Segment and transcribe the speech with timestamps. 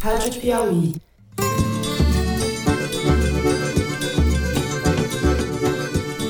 [0.00, 0.94] Rádio Piauí.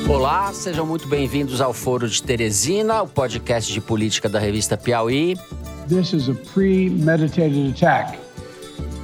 [0.08, 5.38] Olá, sejam muito bem-vindos ao Foro de Teresina, o podcast de política da revista Piauí.
[5.88, 8.18] This is a premeditated attack.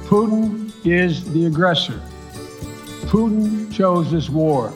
[0.09, 2.01] Putin is the aggressor.
[3.09, 4.73] Putin chose this war.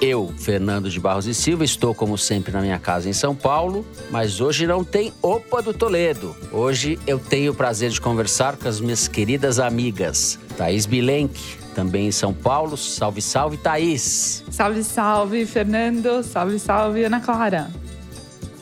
[0.00, 3.84] Eu, Fernando de Barros e Silva, estou como sempre na minha casa em São Paulo,
[4.10, 6.36] mas hoje não tem Opa do Toledo.
[6.52, 12.08] Hoje eu tenho o prazer de conversar com as minhas queridas amigas, Thaís Bilenque, também
[12.08, 12.76] em São Paulo.
[12.76, 14.44] Salve, salve, Thaís.
[14.50, 16.22] Salve, salve, Fernando.
[16.22, 17.70] Salve, salve, Ana Clara.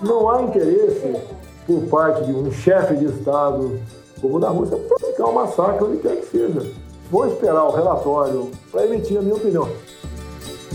[0.01, 1.17] Não há interesse
[1.67, 3.81] por parte de um chefe de Estado
[4.21, 6.73] como da Rússia praticar um massacre onde quer que seja.
[7.11, 9.69] Vou esperar o relatório para emitir a minha opinião.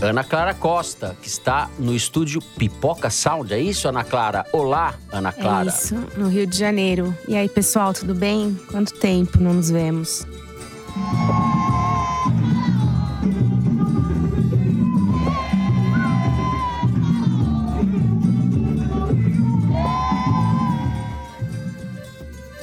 [0.02, 3.52] Ana Clara Costa, que está no estúdio Pipoca Sound.
[3.52, 4.46] É isso, Ana Clara?
[4.50, 5.66] Olá, Ana Clara.
[5.66, 7.14] É isso, no Rio de Janeiro.
[7.28, 8.58] E aí, pessoal, tudo bem?
[8.70, 10.26] Quanto tempo não nos vemos?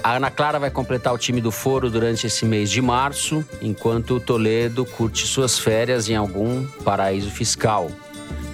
[0.07, 4.15] A Ana Clara vai completar o time do Foro durante esse mês de março, enquanto
[4.15, 7.91] o Toledo curte suas férias em algum paraíso fiscal.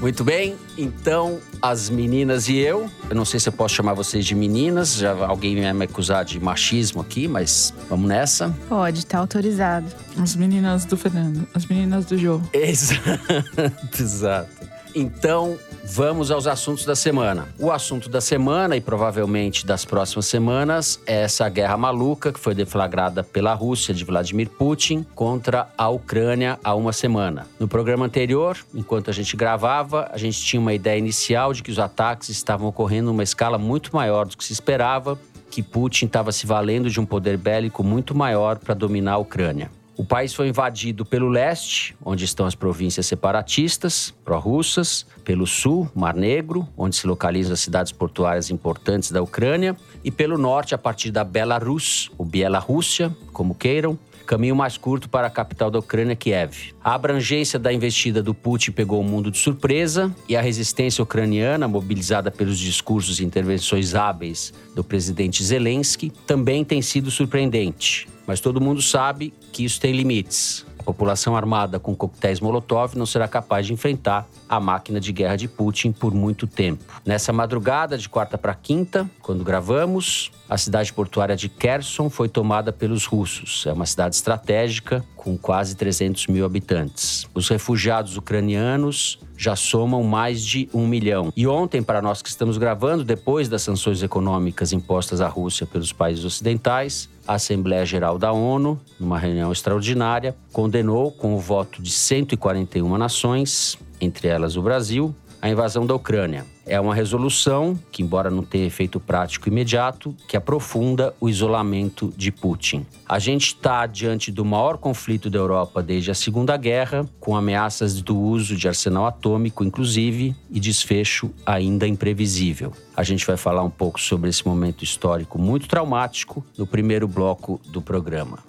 [0.01, 4.25] Muito bem, então as meninas e eu, eu não sei se eu posso chamar vocês
[4.25, 8.49] de meninas, já alguém vai me acusar de machismo aqui, mas vamos nessa.
[8.67, 9.85] Pode, tá autorizado.
[10.17, 12.41] As meninas do Fernando, as meninas do Jô.
[12.51, 14.49] Exato, exato.
[14.95, 17.49] Então, vamos aos assuntos da semana.
[17.59, 22.55] O assunto da semana, e provavelmente das próximas semanas, é essa guerra maluca que foi
[22.55, 27.45] deflagrada pela Rússia de Vladimir Putin contra a Ucrânia há uma semana.
[27.59, 31.71] No programa anterior, enquanto a gente gravava, a gente tinha uma ideia inicial de que
[31.71, 35.19] os ataques estavam ocorrendo numa escala muito maior do que se esperava,
[35.51, 39.69] que Putin estava se valendo de um poder bélico muito maior para dominar a Ucrânia.
[39.95, 46.15] O país foi invadido pelo leste, onde estão as províncias separatistas, pró-russas, pelo sul, Mar
[46.15, 51.11] Negro, onde se localizam as cidades portuárias importantes da Ucrânia, e pelo norte, a partir
[51.11, 56.73] da Belarus, ou Bielorrússia, como queiram, caminho mais curto para a capital da Ucrânia, Kiev.
[56.83, 61.67] A abrangência da investida do Putin pegou o mundo de surpresa e a resistência ucraniana,
[61.67, 68.07] mobilizada pelos discursos e intervenções hábeis do presidente Zelensky, também tem sido surpreendente.
[68.25, 70.65] Mas todo mundo sabe que isso tem limites.
[70.83, 75.37] A população armada com coquetéis Molotov não será capaz de enfrentar a máquina de guerra
[75.37, 76.83] de Putin por muito tempo.
[77.05, 82.73] Nessa madrugada de quarta para quinta, quando gravamos, a cidade portuária de Kherson foi tomada
[82.73, 83.65] pelos russos.
[83.65, 87.25] É uma cidade estratégica com quase 300 mil habitantes.
[87.33, 91.31] Os refugiados ucranianos já somam mais de um milhão.
[91.35, 95.93] E ontem, para nós que estamos gravando, depois das sanções econômicas impostas à Rússia pelos
[95.93, 101.91] países ocidentais, a Assembleia Geral da ONU, numa reunião extraordinária, condenou com o voto de
[101.91, 106.45] 141 nações, entre elas o Brasil, a invasão da Ucrânia.
[106.65, 112.31] É uma resolução que, embora não tenha efeito prático imediato, que aprofunda o isolamento de
[112.31, 112.85] Putin.
[113.05, 118.01] A gente está diante do maior conflito da Europa desde a Segunda Guerra, com ameaças
[118.01, 122.71] do uso de arsenal atômico, inclusive, e desfecho ainda imprevisível.
[122.95, 127.59] A gente vai falar um pouco sobre esse momento histórico muito traumático no primeiro bloco
[127.67, 128.39] do programa.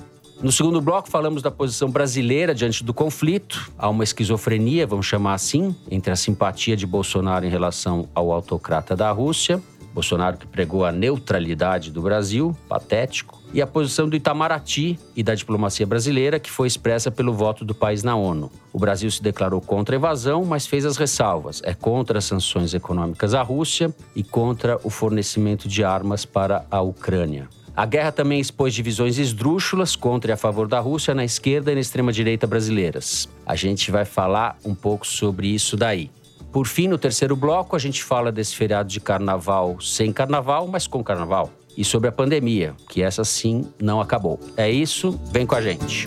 [0.45, 3.73] No segundo bloco, falamos da posição brasileira diante do conflito.
[3.79, 8.95] Há uma esquizofrenia, vamos chamar assim, entre a simpatia de Bolsonaro em relação ao autocrata
[8.95, 9.59] da Rússia,
[9.95, 15.35] Bolsonaro que pregou a neutralidade do Brasil, patético, e a posição do Itamaraty e da
[15.35, 18.53] diplomacia brasileira, que foi expressa pelo voto do país na ONU.
[18.71, 21.63] O Brasil se declarou contra a invasão, mas fez as ressalvas.
[21.65, 26.83] É contra as sanções econômicas à Rússia e contra o fornecimento de armas para a
[26.83, 27.49] Ucrânia.
[27.77, 31.75] A guerra também expôs divisões esdrúxulas contra e a favor da Rússia na esquerda e
[31.75, 33.29] na extrema-direita brasileiras.
[33.45, 36.09] A gente vai falar um pouco sobre isso daí.
[36.53, 40.87] Por fim, no terceiro bloco, a gente fala desse feriado de carnaval sem carnaval, mas
[40.87, 41.51] com carnaval.
[41.77, 44.39] E sobre a pandemia, que essa sim não acabou.
[44.57, 46.07] É isso, vem com a gente.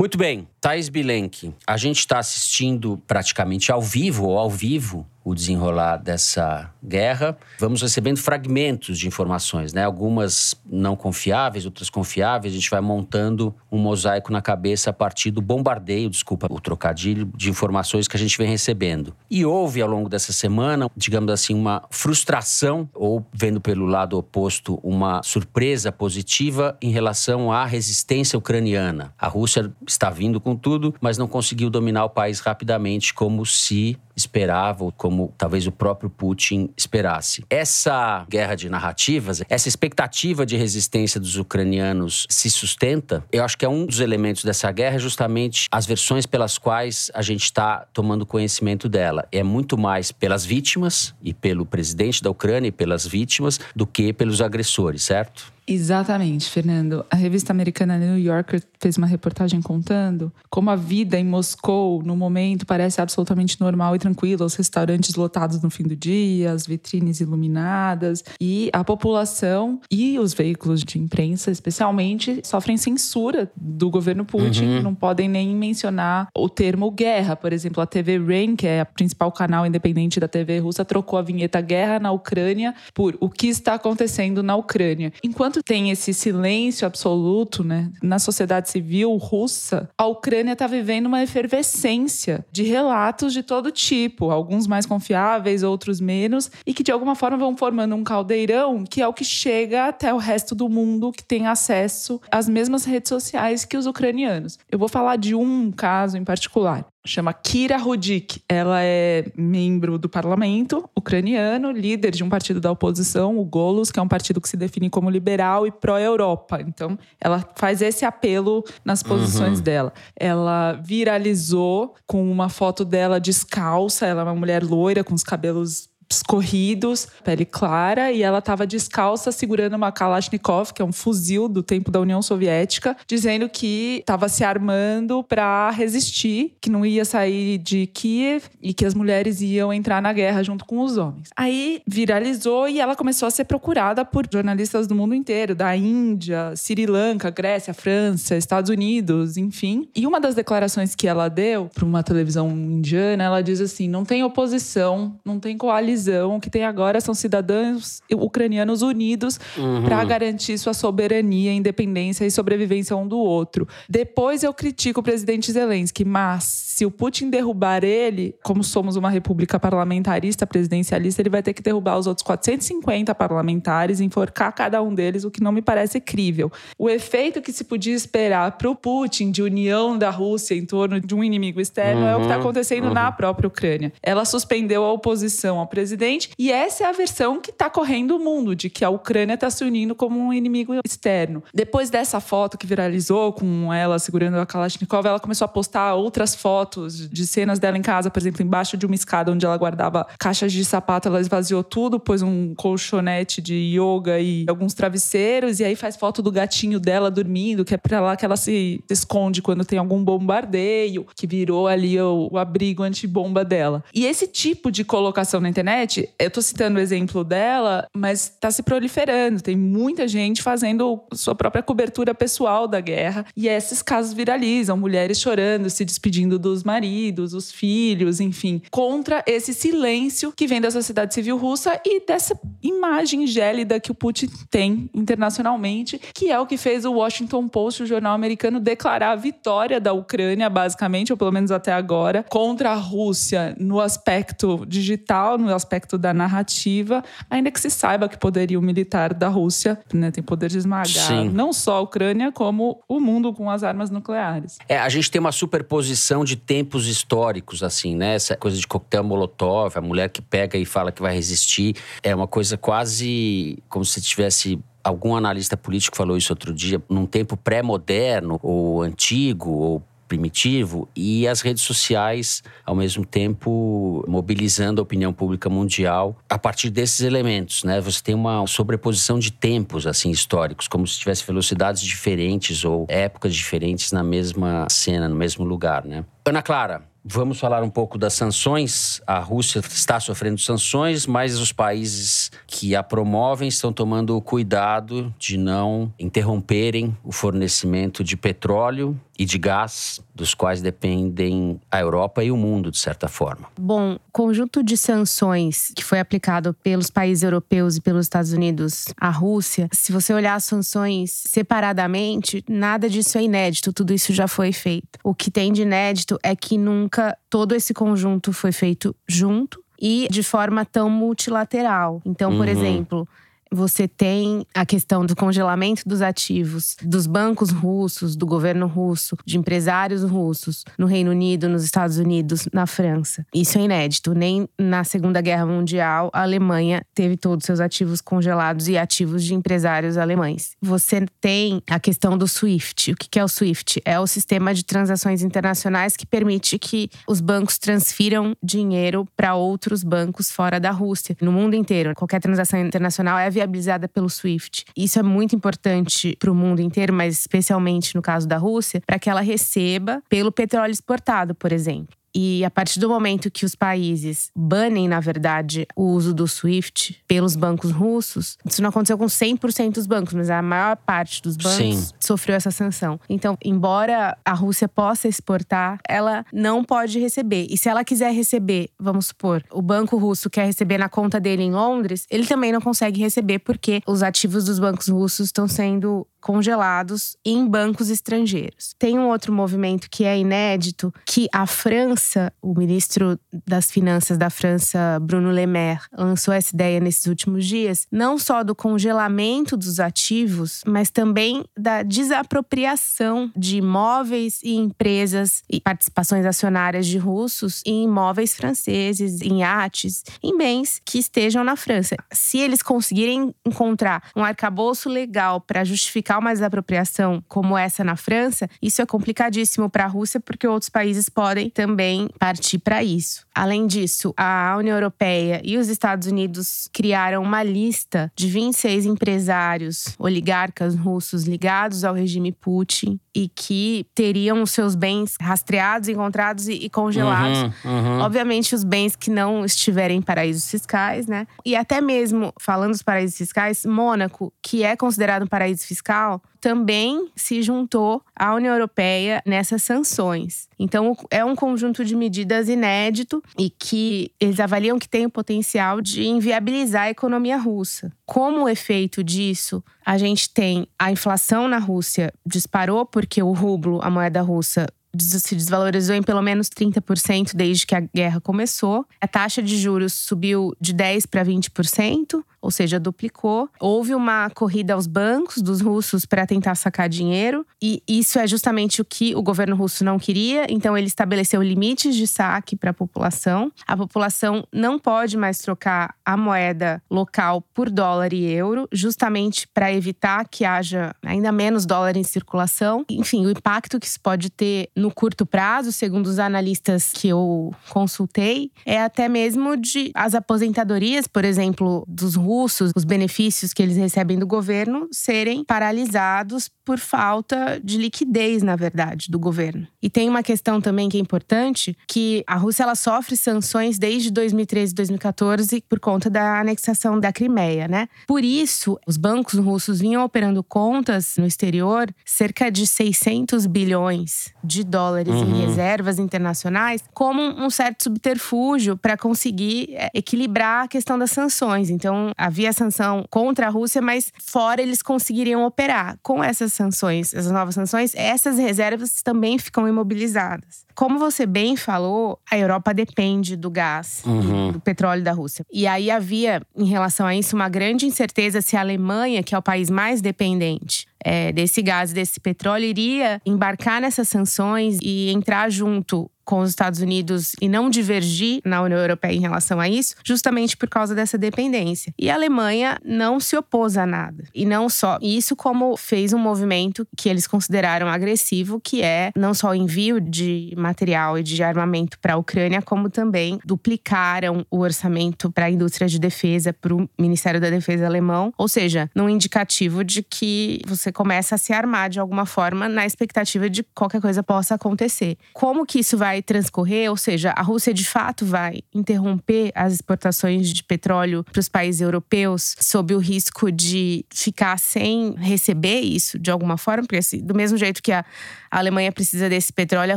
[0.00, 5.34] Muito bem, Thais Bilenque, a gente está assistindo praticamente ao vivo ou ao vivo o
[5.34, 7.36] desenrolar dessa guerra.
[7.58, 9.84] Vamos recebendo fragmentos de informações, né?
[9.84, 12.52] Algumas não confiáveis, outras confiáveis.
[12.52, 17.30] A gente vai montando um mosaico na cabeça a partir do bombardeio, desculpa o trocadilho,
[17.36, 19.14] de informações que a gente vem recebendo.
[19.30, 24.80] E houve ao longo dessa semana, digamos assim, uma frustração, ou vendo pelo lado oposto,
[24.82, 29.12] uma surpresa positiva em relação à resistência ucraniana.
[29.18, 33.98] A Rússia está vindo com tudo, mas não conseguiu dominar o país rapidamente como se
[34.16, 37.44] esperava, ou como talvez o próprio Putin esperasse.
[37.50, 43.24] Essa guerra de narrativas, essa expectativa de resistência dos ucranianos se sustenta.
[43.32, 47.10] Eu acho que é um dos elementos dessa guerra, é justamente as versões pelas quais
[47.12, 49.26] a gente está tomando conhecimento dela.
[49.32, 54.12] É muito mais pelas vítimas e pelo presidente da Ucrânia e pelas vítimas do que
[54.12, 55.52] pelos agressores, certo?
[55.70, 57.06] Exatamente, Fernando.
[57.08, 62.16] A revista americana New Yorker fez uma reportagem contando como a vida em Moscou, no
[62.16, 64.44] momento, parece absolutamente normal e tranquila.
[64.44, 68.24] Os restaurantes lotados no fim do dia, as vitrines iluminadas.
[68.40, 74.64] E a população e os veículos de imprensa, especialmente, sofrem censura do governo Putin.
[74.64, 74.82] Uhum.
[74.82, 77.36] Não podem nem mencionar o termo guerra.
[77.36, 81.16] Por exemplo, a TV Rain, que é o principal canal independente da TV russa, trocou
[81.16, 85.12] a vinheta Guerra na Ucrânia por o que está acontecendo na Ucrânia.
[85.22, 91.22] Enquanto tem esse silêncio absoluto, né, na sociedade civil russa, a Ucrânia está vivendo uma
[91.22, 97.14] efervescência de relatos de todo tipo, alguns mais confiáveis, outros menos, e que de alguma
[97.14, 101.12] forma vão formando um caldeirão que é o que chega até o resto do mundo
[101.12, 104.58] que tem acesso às mesmas redes sociais que os ucranianos.
[104.70, 108.42] Eu vou falar de um caso em particular chama Kira Rudik.
[108.48, 113.98] Ela é membro do parlamento ucraniano, líder de um partido da oposição, o Golos, que
[113.98, 116.60] é um partido que se define como liberal e pró-Europa.
[116.60, 119.64] Então, ela faz esse apelo nas posições uhum.
[119.64, 119.92] dela.
[120.16, 125.89] Ela viralizou com uma foto dela descalça, ela é uma mulher loira com os cabelos
[126.10, 131.62] escorridos, pele clara, e ela estava descalça segurando uma Kalashnikov, que é um fuzil do
[131.62, 137.58] tempo da União Soviética, dizendo que estava se armando para resistir, que não ia sair
[137.58, 141.28] de Kiev e que as mulheres iam entrar na guerra junto com os homens.
[141.36, 146.54] Aí viralizou e ela começou a ser procurada por jornalistas do mundo inteiro, da Índia,
[146.56, 149.88] Sri Lanka, Grécia, França, Estados Unidos, enfim.
[149.94, 154.04] E uma das declarações que ela deu para uma televisão indiana, ela diz assim: não
[154.04, 159.84] tem oposição, não tem coalizão o que tem agora são cidadãos ucranianos unidos uhum.
[159.84, 163.66] para garantir sua soberania, independência e sobrevivência um do outro.
[163.88, 169.10] Depois eu critico o presidente Zelensky, mas se o Putin derrubar ele, como somos uma
[169.10, 174.94] república parlamentarista, presidencialista, ele vai ter que derrubar os outros 450 parlamentares, enforcar cada um
[174.94, 176.50] deles, o que não me parece crível.
[176.78, 181.00] O efeito que se podia esperar para o Putin de união da Rússia em torno
[181.00, 182.08] de um inimigo externo uhum.
[182.08, 182.40] é o que está uhum.
[182.40, 182.94] acontecendo uhum.
[182.94, 183.92] na própria Ucrânia.
[184.02, 186.30] Ela suspendeu a oposição ao presidente presidente.
[186.38, 189.50] E essa é a versão que está correndo o mundo, de que a Ucrânia está
[189.50, 191.42] se unindo como um inimigo externo.
[191.52, 196.34] Depois dessa foto que viralizou com ela segurando a Kalashnikov, ela começou a postar outras
[196.34, 200.06] fotos de cenas dela em casa, por exemplo, embaixo de uma escada onde ela guardava
[200.18, 205.64] caixas de sapato, ela esvaziou tudo, pôs um colchonete de yoga e alguns travesseiros, e
[205.64, 209.42] aí faz foto do gatinho dela dormindo, que é pra lá que ela se esconde
[209.42, 213.82] quando tem algum bombardeio, que virou ali o, o abrigo antibomba dela.
[213.92, 218.24] E esse tipo de colocação na internet internet, eu tô citando o exemplo dela, mas
[218.24, 219.42] está se proliferando.
[219.42, 223.24] Tem muita gente fazendo sua própria cobertura pessoal da guerra.
[223.36, 229.54] E esses casos viralizam, mulheres chorando, se despedindo dos maridos, os filhos, enfim, contra esse
[229.54, 234.90] silêncio que vem da sociedade civil russa e dessa imagem gélida que o Putin tem
[234.94, 239.80] internacionalmente, que é o que fez o Washington Post, o jornal americano, declarar a vitória
[239.80, 245.54] da Ucrânia, basicamente, ou pelo menos até agora, contra a Rússia no aspecto digital, no
[245.60, 250.48] aspecto da narrativa, ainda que se saiba que poderio militar da Rússia né, tem poder
[250.48, 251.28] de esmagar Sim.
[251.28, 254.58] não só a Ucrânia, como o mundo com as armas nucleares.
[254.68, 258.14] É, a gente tem uma superposição de tempos históricos, assim, né?
[258.14, 262.14] Essa coisa de coquetel molotov, a mulher que pega e fala que vai resistir, é
[262.14, 267.36] uma coisa quase como se tivesse algum analista político falou isso outro dia, num tempo
[267.36, 275.12] pré-moderno ou antigo ou primitivo e as redes sociais, ao mesmo tempo, mobilizando a opinião
[275.12, 277.80] pública mundial a partir desses elementos, né?
[277.80, 283.32] Você tem uma sobreposição de tempos, assim, históricos, como se tivesse velocidades diferentes ou épocas
[283.32, 286.04] diferentes na mesma cena, no mesmo lugar, né?
[286.26, 289.00] Ana Clara, Vamos falar um pouco das sanções.
[289.06, 295.38] A Rússia está sofrendo sanções, mas os países que a promovem estão tomando cuidado de
[295.38, 302.30] não interromperem o fornecimento de petróleo e de gás, dos quais dependem a Europa e
[302.30, 303.48] o mundo, de certa forma.
[303.54, 308.86] Bom, o conjunto de sanções que foi aplicado pelos países europeus e pelos Estados Unidos
[308.98, 314.26] à Rússia, se você olhar as sanções separadamente, nada disso é inédito, tudo isso já
[314.26, 314.98] foi feito.
[315.04, 320.08] O que tem de inédito é que nunca todo esse conjunto foi feito junto e
[320.10, 322.00] de forma tão multilateral.
[322.06, 322.52] Então, por uhum.
[322.52, 323.08] exemplo,
[323.52, 329.38] você tem a questão do congelamento dos ativos dos bancos russos, do governo russo, de
[329.38, 333.24] empresários russos no Reino Unido, nos Estados Unidos, na França.
[333.34, 334.14] Isso é inédito.
[334.14, 339.34] Nem na Segunda Guerra Mundial a Alemanha teve todos seus ativos congelados e ativos de
[339.34, 340.52] empresários alemães.
[340.60, 342.92] Você tem a questão do SWIFT.
[342.92, 343.80] O que é o SWIFT?
[343.84, 349.82] É o sistema de transações internacionais que permite que os bancos transfiram dinheiro para outros
[349.82, 351.94] bancos fora da Rússia, no mundo inteiro.
[351.94, 354.64] Qualquer transação internacional é viabilizada pelo SWIFT.
[354.76, 358.98] Isso é muito importante para o mundo inteiro, mas especialmente no caso da Rússia, para
[358.98, 361.99] que ela receba pelo petróleo exportado, por exemplo.
[362.14, 367.02] E a partir do momento que os países banem, na verdade, o uso do SWIFT
[367.06, 371.36] pelos bancos russos, isso não aconteceu com 100% dos bancos, mas a maior parte dos
[371.36, 371.88] bancos Sim.
[372.00, 372.98] sofreu essa sanção.
[373.08, 377.46] Então, embora a Rússia possa exportar, ela não pode receber.
[377.48, 381.42] E se ela quiser receber, vamos supor, o banco russo quer receber na conta dele
[381.42, 386.06] em Londres, ele também não consegue receber porque os ativos dos bancos russos estão sendo
[386.20, 388.74] congelados em bancos estrangeiros.
[388.78, 394.30] Tem um outro movimento que é inédito, que a França, o ministro das Finanças da
[394.30, 399.80] França, Bruno Le Maire, lançou essa ideia nesses últimos dias, não só do congelamento dos
[399.80, 407.84] ativos, mas também da desapropriação de imóveis e empresas e participações acionárias de russos em
[407.84, 411.96] imóveis franceses, em iates, em bens que estejam na França.
[412.12, 417.96] Se eles conseguirem encontrar um arcabouço legal para justificar justificar uma desapropriação como essa na
[417.96, 423.24] França, isso é complicadíssimo para a Rússia, porque outros países podem também partir para isso.
[423.34, 429.94] Além disso, a União Europeia e os Estados Unidos criaram uma lista de 26 empresários
[429.98, 436.68] oligarcas russos ligados ao regime Putin e que teriam os seus bens rastreados, encontrados e,
[436.70, 437.42] congelados.
[437.64, 438.00] Uhum, uhum.
[438.00, 441.26] Obviamente, os bens que não estiverem em paraísos fiscais, né?
[441.44, 447.08] E até mesmo, falando dos paraísos fiscais, Mônaco, que é considerado um paraíso fiscal, também
[447.14, 450.48] se juntou à União Europeia nessas sanções.
[450.58, 455.80] Então, é um conjunto de medidas inédito e que eles avaliam que tem o potencial
[455.80, 457.92] de inviabilizar a economia russa.
[458.06, 463.90] Como efeito disso, a gente tem a inflação na Rússia disparou porque o rublo, a
[463.90, 464.66] moeda russa,
[464.98, 468.86] se desvalorizou em pelo menos 30% desde que a guerra começou.
[469.00, 473.48] A taxa de juros subiu de 10% para 20% ou seja, duplicou.
[473.60, 478.80] Houve uma corrida aos bancos dos russos para tentar sacar dinheiro, e isso é justamente
[478.80, 482.74] o que o governo russo não queria, então ele estabeleceu limites de saque para a
[482.74, 483.52] população.
[483.66, 489.72] A população não pode mais trocar a moeda local por dólar e euro, justamente para
[489.72, 492.84] evitar que haja ainda menos dólar em circulação.
[492.88, 497.54] Enfim, o impacto que isso pode ter no curto prazo, segundo os analistas que eu
[497.68, 503.76] consultei, é até mesmo de as aposentadorias, por exemplo, dos russos os benefícios que eles
[503.76, 509.66] recebem do governo, serem paralisados por falta de liquidez, na verdade, do governo.
[509.82, 514.10] E tem uma questão também que é importante, que a Rússia ela sofre sanções desde
[514.10, 517.88] 2013 e 2014 por conta da anexação da Crimeia, né?
[518.06, 524.64] Por isso, os bancos russos vinham operando contas no exterior cerca de 600 bilhões de
[524.70, 525.34] dólares uhum.
[525.34, 531.68] em reservas internacionais, como um certo subterfúgio para conseguir é, equilibrar a questão das sanções.
[531.68, 535.98] Então, havia sanção contra a Rússia, mas fora eles conseguiriam operar.
[536.02, 540.64] Com essas sanções, as novas sanções, essas reservas também ficam imobilizadas.
[540.80, 544.52] Como você bem falou, a Europa depende do gás, uhum.
[544.52, 545.44] do petróleo da Rússia.
[545.52, 549.38] E aí havia, em relação a isso, uma grande incerteza se a Alemanha, que é
[549.38, 555.50] o país mais dependente é, desse gás, desse petróleo, iria embarcar nessas sanções e entrar
[555.50, 559.94] junto com os Estados Unidos e não divergir na União Europeia em relação a isso,
[560.04, 561.92] justamente por causa dessa dependência.
[561.98, 564.24] E a Alemanha não se opôs a nada.
[564.34, 569.34] E não só isso, como fez um movimento que eles consideraram agressivo, que é não
[569.34, 574.58] só o envio de material e de armamento para a Ucrânia, como também duplicaram o
[574.58, 578.32] orçamento para a indústria de defesa, para o Ministério da Defesa alemão.
[578.38, 582.86] Ou seja, num indicativo de que você começa a se armar de alguma forma na
[582.86, 585.16] expectativa de qualquer coisa possa acontecer.
[585.32, 590.52] Como que isso vai transcorrer, ou seja, a Rússia de fato vai interromper as exportações
[590.52, 596.30] de petróleo para os países europeus sob o risco de ficar sem receber isso de
[596.30, 598.04] alguma forma, porque assim, do mesmo jeito que a,
[598.50, 599.96] Alemanha precisa desse petróleo, a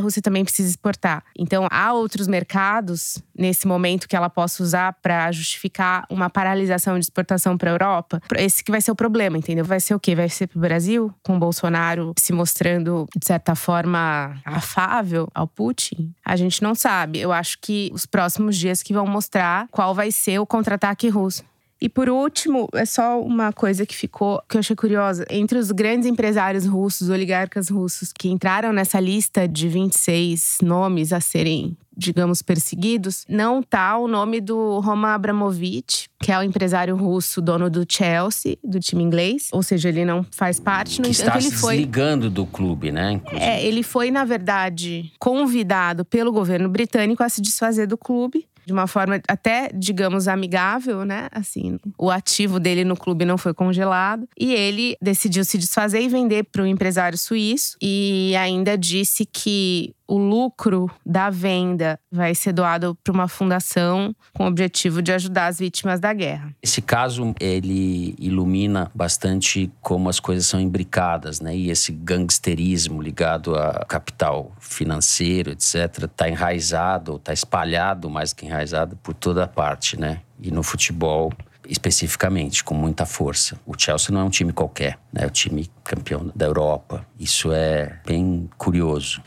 [0.00, 1.24] Rússia também precisa exportar.
[1.36, 7.04] Então, há outros mercados nesse momento que ela possa usar para justificar uma paralisação de
[7.04, 8.20] exportação para a Europa.
[8.36, 9.64] Esse que vai ser o problema, entendeu?
[9.64, 10.14] Vai ser o quê?
[10.14, 15.48] Vai ser para o Brasil, com o Bolsonaro se mostrando, de certa forma, afável ao
[15.48, 16.03] Putin?
[16.24, 17.20] A gente não sabe.
[17.20, 21.44] Eu acho que os próximos dias que vão mostrar qual vai ser o contra-ataque russo.
[21.84, 25.26] E por último, é só uma coisa que ficou, que eu achei curiosa.
[25.28, 31.20] Entre os grandes empresários russos, oligarcas russos, que entraram nessa lista de 26 nomes a
[31.20, 37.40] serem digamos, perseguidos, não tá o nome do Roman Abramovich, que é o empresário russo,
[37.40, 39.48] dono do Chelsea, do time inglês.
[39.52, 41.00] Ou seja, ele não faz parte.
[41.00, 41.74] No que está ele se foi.
[41.76, 43.12] desligando do clube, né?
[43.12, 43.44] Inclusive.
[43.44, 48.72] É, ele foi, na verdade, convidado pelo governo britânico a se desfazer do clube de
[48.72, 51.28] uma forma até, digamos, amigável, né?
[51.32, 56.08] Assim, o ativo dele no clube não foi congelado e ele decidiu se desfazer e
[56.08, 62.52] vender para o empresário suíço e ainda disse que o lucro da venda vai ser
[62.52, 66.54] doado para uma fundação com o objetivo de ajudar as vítimas da guerra.
[66.62, 71.56] Esse caso ele ilumina bastante como as coisas são imbricadas, né?
[71.56, 78.96] E esse gangsterismo ligado a capital financeiro, etc, está enraizado, está espalhado mais que enraizado
[78.96, 80.20] por toda parte, né?
[80.40, 81.32] E no futebol
[81.68, 83.58] especificamente, com muita força.
[83.66, 85.22] O Chelsea não é um time qualquer, né?
[85.22, 87.06] é o time campeão da Europa.
[87.18, 89.22] Isso é bem curioso.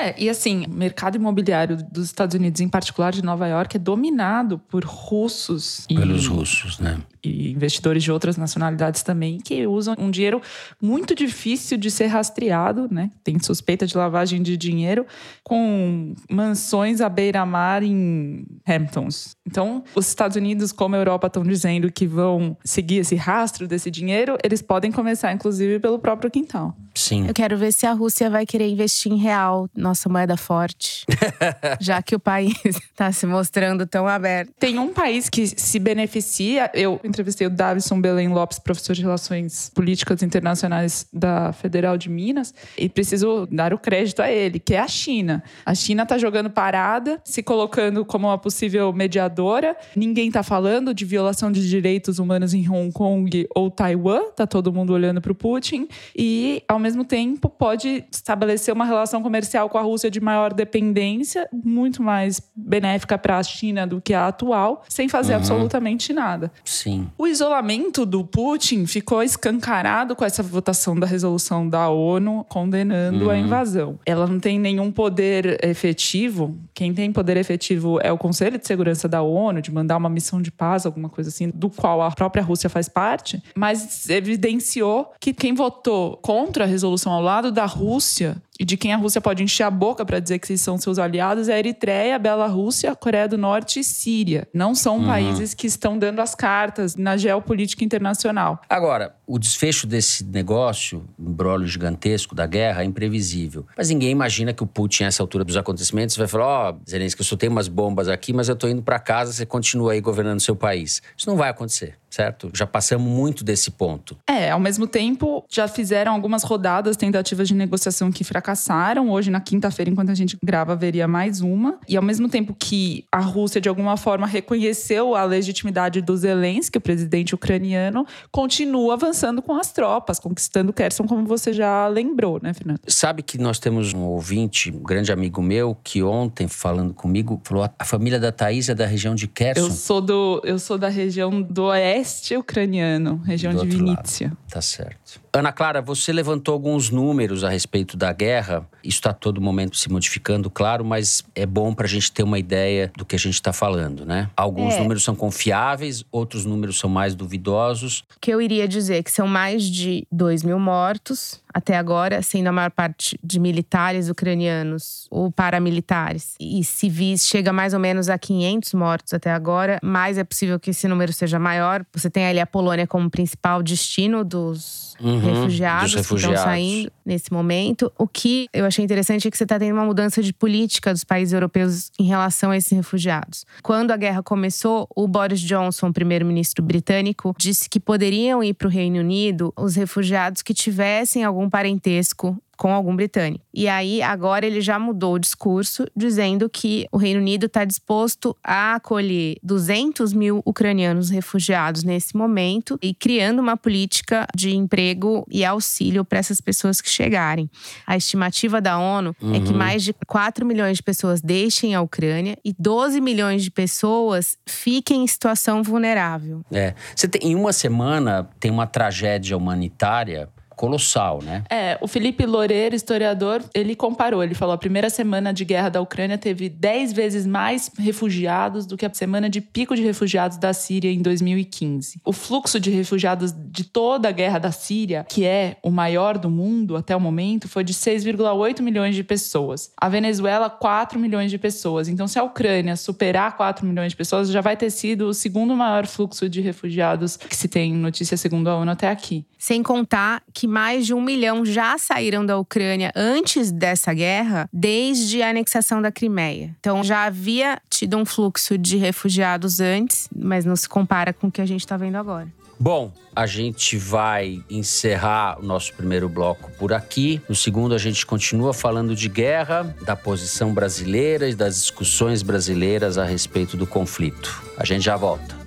[0.00, 3.78] É, e assim, o mercado imobiliário dos Estados Unidos, em particular de Nova York, é
[3.78, 5.86] dominado por russos.
[5.86, 6.98] Pelos russos, né?
[7.22, 10.40] E investidores de outras nacionalidades também, que usam um dinheiro
[10.80, 13.10] muito difícil de ser rastreado, né?
[13.22, 15.06] Tem suspeita de lavagem de dinheiro,
[15.42, 19.36] com mansões à beira-mar em Hamptons.
[19.46, 23.90] Então, os Estados Unidos, como a Europa, estão dizendo que vão seguir esse rastro desse
[23.90, 26.74] dinheiro, eles podem começar, inclusive, pelo próprio quintal.
[26.94, 27.26] Sim.
[27.26, 31.04] Eu quero ver se a Rússia vai querer investir em real nossa moeda forte,
[31.80, 34.52] já que o país está se mostrando tão aberto.
[34.58, 36.70] Tem um país que se beneficia.
[36.74, 42.54] Eu entrevistei o Davison Belém Lopes, professor de Relações Políticas Internacionais da Federal de Minas,
[42.78, 45.42] e preciso dar o crédito a ele, que é a China.
[45.66, 49.76] A China está jogando parada, se colocando como uma possível mediadora.
[49.94, 54.30] Ninguém está falando de violação de direitos humanos em Hong Kong ou Taiwan.
[54.36, 59.22] Tá todo mundo olhando para o Putin e, ao mesmo tempo, pode estabelecer uma relação
[59.22, 64.14] comercial com a Rússia de maior dependência, muito mais benéfica para a China do que
[64.14, 65.38] a atual, sem fazer uhum.
[65.38, 66.52] absolutamente nada.
[66.64, 66.99] Sim.
[67.16, 73.30] O isolamento do Putin ficou escancarado com essa votação da resolução da ONU condenando uhum.
[73.30, 73.98] a invasão.
[74.04, 76.56] Ela não tem nenhum poder efetivo.
[76.74, 80.40] Quem tem poder efetivo é o Conselho de Segurança da ONU, de mandar uma missão
[80.40, 85.32] de paz, alguma coisa assim, do qual a própria Rússia faz parte, mas evidenciou que
[85.32, 89.42] quem votou contra a resolução ao lado da Rússia e de quem a Rússia pode
[89.42, 92.94] encher a boca para dizer que são seus aliados é a Eritreia, a Bielorrússia, a
[92.94, 94.46] Coreia do Norte e Síria.
[94.52, 95.06] Não são uhum.
[95.06, 98.60] países que estão dando as cartas na geopolítica internacional.
[98.68, 103.64] Agora, o desfecho desse negócio, um brolho gigantesco da guerra, é imprevisível.
[103.74, 107.22] Mas ninguém imagina que o Putin, nessa altura dos acontecimentos, vai falar: Ó, oh, Zelensky,
[107.22, 110.02] eu só tenho umas bombas aqui, mas eu tô indo para casa, você continua aí
[110.02, 111.00] governando seu país.
[111.16, 112.50] Isso não vai acontecer certo?
[112.52, 114.16] Já passamos muito desse ponto.
[114.26, 119.10] É, ao mesmo tempo, já fizeram algumas rodadas, tentativas de negociação que fracassaram.
[119.10, 121.78] Hoje, na quinta-feira, enquanto a gente grava, haveria mais uma.
[121.88, 126.78] E ao mesmo tempo que a Rússia, de alguma forma, reconheceu a legitimidade do Zelensky,
[126.78, 132.52] o presidente ucraniano, continua avançando com as tropas, conquistando Kherson, como você já lembrou, né,
[132.52, 132.80] Fernando?
[132.88, 137.68] Sabe que nós temos um ouvinte, um grande amigo meu, que ontem, falando comigo, falou:
[137.78, 139.66] a família da Thaís é da região de Kherson.
[139.66, 144.28] Eu sou, do, eu sou da região do oeste leste ucraniano, região de Vinícia.
[144.28, 144.38] Lado.
[144.48, 145.20] Tá certo.
[145.32, 148.66] Ana Clara, você levantou alguns números a respeito da guerra.
[148.82, 152.38] Isso está todo momento se modificando, claro, mas é bom para a gente ter uma
[152.38, 154.28] ideia do que a gente está falando, né?
[154.36, 154.80] Alguns é.
[154.80, 158.04] números são confiáveis, outros números são mais duvidosos.
[158.16, 162.22] O que eu iria dizer é que são mais de 2 mil mortos até agora,
[162.22, 166.34] sendo a maior parte de militares ucranianos ou paramilitares.
[166.40, 170.70] E civis chega mais ou menos a 500 mortos até agora, mas é possível que
[170.70, 171.84] esse número seja maior.
[171.92, 176.92] Você tem ali a Polônia como principal destino dos uhum, refugiados, refugiados, que estão saindo
[177.04, 177.92] nesse momento.
[177.98, 181.04] O que eu achei interessante é que você está tendo uma mudança de política dos
[181.04, 183.44] países europeus em relação a esses refugiados.
[183.62, 188.70] Quando a guerra começou, o Boris Johnson, primeiro-ministro britânico, disse que poderiam ir para o
[188.70, 193.42] Reino Unido os refugiados que tivessem algum parentesco com algum britânico.
[193.54, 198.36] E aí, agora ele já mudou o discurso, dizendo que o Reino Unido está disposto
[198.44, 205.42] a acolher 200 mil ucranianos refugiados nesse momento e criando uma política de emprego e
[205.42, 207.50] auxílio para essas pessoas que chegarem.
[207.86, 209.34] A estimativa da ONU uhum.
[209.34, 209.56] é que uhum.
[209.56, 215.02] mais de 4 milhões de pessoas deixem a Ucrânia e 12 milhões de pessoas fiquem
[215.02, 216.42] em situação vulnerável.
[216.52, 216.74] É.
[216.94, 220.28] Você tem, em uma semana tem uma tragédia humanitária
[220.60, 221.42] colossal, né?
[221.48, 224.22] É, o Felipe Loureiro, historiador, ele comparou.
[224.22, 228.76] Ele falou: a primeira semana de guerra da Ucrânia teve 10 vezes mais refugiados do
[228.76, 232.02] que a semana de pico de refugiados da Síria em 2015.
[232.04, 236.28] O fluxo de refugiados de toda a guerra da Síria, que é o maior do
[236.28, 239.72] mundo até o momento, foi de 6,8 milhões de pessoas.
[239.80, 241.88] A Venezuela, 4 milhões de pessoas.
[241.88, 245.56] Então, se a Ucrânia superar 4 milhões de pessoas, já vai ter sido o segundo
[245.56, 249.24] maior fluxo de refugiados que se tem notícia segundo a ONU até aqui.
[249.38, 255.22] Sem contar que mais de um milhão já saíram da Ucrânia antes dessa guerra, desde
[255.22, 256.54] a anexação da Crimeia.
[256.58, 261.32] Então já havia tido um fluxo de refugiados antes, mas não se compara com o
[261.32, 262.28] que a gente está vendo agora.
[262.62, 267.18] Bom, a gente vai encerrar o nosso primeiro bloco por aqui.
[267.26, 272.98] No segundo, a gente continua falando de guerra, da posição brasileira e das discussões brasileiras
[272.98, 274.42] a respeito do conflito.
[274.58, 275.39] A gente já volta.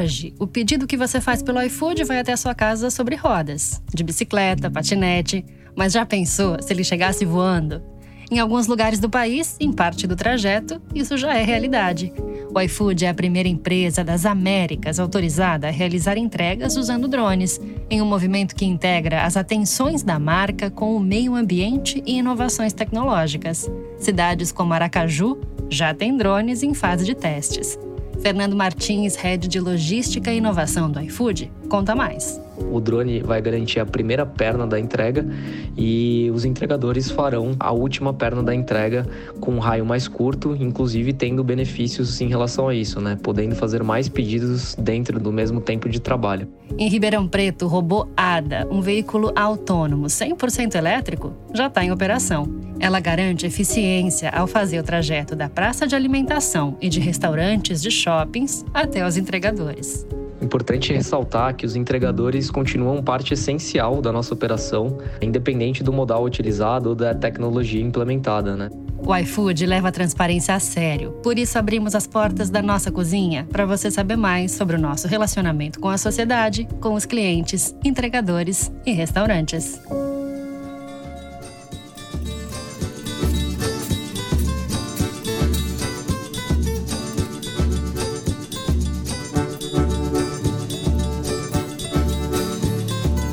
[0.00, 3.82] Hoje, o pedido que você faz pelo iFood vai até a sua casa sobre rodas,
[3.92, 5.44] de bicicleta, patinete.
[5.76, 7.82] Mas já pensou se ele chegasse voando?
[8.30, 12.14] Em alguns lugares do país, em parte do trajeto, isso já é realidade.
[12.50, 17.60] O iFood é a primeira empresa das Américas autorizada a realizar entregas usando drones,
[17.90, 22.72] em um movimento que integra as atenções da marca com o meio ambiente e inovações
[22.72, 23.70] tecnológicas.
[23.98, 27.78] Cidades como Aracaju já têm drones em fase de testes.
[28.22, 32.38] Fernando Martins, head de logística e inovação do iFood, conta mais.
[32.70, 35.26] O drone vai garantir a primeira perna da entrega
[35.74, 39.06] e os entregadores farão a última perna da entrega
[39.40, 43.18] com um raio mais curto, inclusive tendo benefícios em relação a isso, né?
[43.22, 46.46] Podendo fazer mais pedidos dentro do mesmo tempo de trabalho.
[46.76, 52.69] Em Ribeirão Preto, o robô ADA, um veículo autônomo 100% elétrico, já está em operação.
[52.80, 57.90] Ela garante eficiência ao fazer o trajeto da praça de alimentação e de restaurantes de
[57.90, 60.06] shoppings até os entregadores.
[60.40, 66.88] Importante ressaltar que os entregadores continuam parte essencial da nossa operação, independente do modal utilizado
[66.88, 68.70] ou da tecnologia implementada, né?
[68.96, 73.46] O iFood leva a transparência a sério, por isso abrimos as portas da nossa cozinha
[73.50, 78.72] para você saber mais sobre o nosso relacionamento com a sociedade, com os clientes, entregadores
[78.86, 79.80] e restaurantes.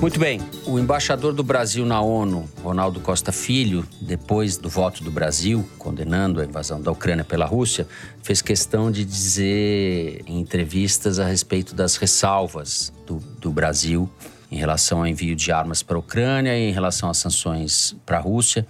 [0.07, 0.39] Muito bem.
[0.65, 6.39] O embaixador do Brasil na ONU, Ronaldo Costa Filho, depois do voto do Brasil condenando
[6.39, 7.85] a invasão da Ucrânia pela Rússia,
[8.23, 14.09] fez questão de dizer em entrevistas a respeito das ressalvas do, do Brasil
[14.49, 18.15] em relação ao envio de armas para a Ucrânia e em relação às sanções para
[18.15, 18.65] a Rússia.